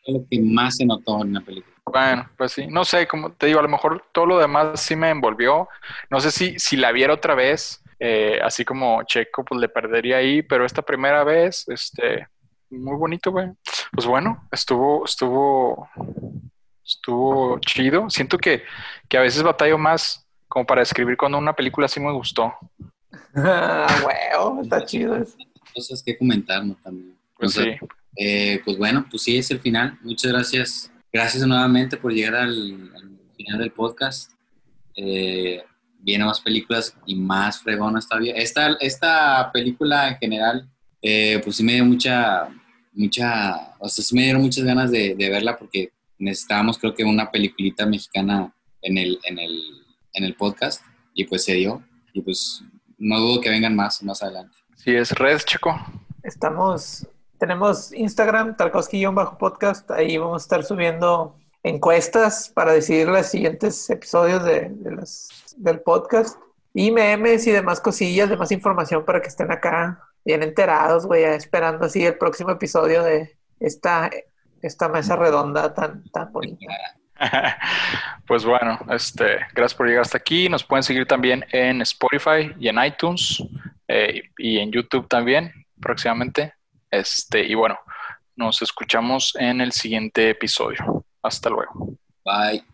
[0.06, 1.72] lo que más se notó en la película.
[1.84, 4.96] Bueno, pues sí, no sé, como te digo, a lo mejor todo lo demás sí
[4.96, 5.68] me envolvió.
[6.10, 10.16] No sé si, si la viera otra vez, eh, así como Checo, pues le perdería
[10.16, 12.26] ahí, pero esta primera vez, este,
[12.70, 13.48] muy bonito, güey.
[13.92, 15.88] Pues bueno, estuvo, estuvo,
[16.84, 18.10] estuvo chido.
[18.10, 18.64] Siento que,
[19.08, 22.52] que a veces batallo más como para describir cuando una película sí me gustó.
[23.34, 25.38] Ah, huevo, está chido eso.
[25.74, 26.76] Cosas que comentar, ¿no?
[26.82, 27.16] También.
[27.36, 27.86] Pues O sea, sí.
[28.16, 29.98] Eh, pues bueno, pues sí, es el final.
[30.02, 30.92] Muchas gracias.
[31.12, 34.32] Gracias nuevamente por llegar al, al final del podcast.
[34.96, 35.62] Eh,
[35.98, 38.34] vienen más películas y más fregonas todavía.
[38.34, 40.68] Esta, esta película en general,
[41.00, 42.48] eh, pues sí me dio mucha,
[42.92, 47.04] mucha, o sea, sí me dieron muchas ganas de, de verla porque necesitábamos creo que
[47.04, 49.62] una peliculita mexicana en el, en el,
[50.14, 50.82] en el podcast
[51.14, 51.82] y pues se dio.
[52.12, 52.62] Y pues
[52.98, 54.56] no dudo que vengan más más adelante.
[54.82, 55.78] Sí, es Red, Checo.
[56.24, 57.06] Estamos,
[57.38, 64.72] tenemos Instagram, Tarkovsky-podcast, ahí vamos a estar subiendo encuestas para decidir los siguientes episodios de,
[65.56, 66.36] del podcast
[66.74, 71.86] y memes y demás cosillas, demás información para que estén acá bien enterados, güey, esperando
[71.86, 74.10] así el próximo episodio de esta,
[74.62, 76.66] esta mesa redonda tan, tan bonita.
[78.26, 80.48] Pues bueno, este, gracias por llegar hasta aquí.
[80.48, 83.42] Nos pueden seguir también en Spotify y en iTunes
[83.92, 86.54] eh, y en YouTube también próximamente.
[86.90, 87.78] Este, y bueno,
[88.36, 91.04] nos escuchamos en el siguiente episodio.
[91.22, 91.96] Hasta luego.
[92.24, 92.64] Bye.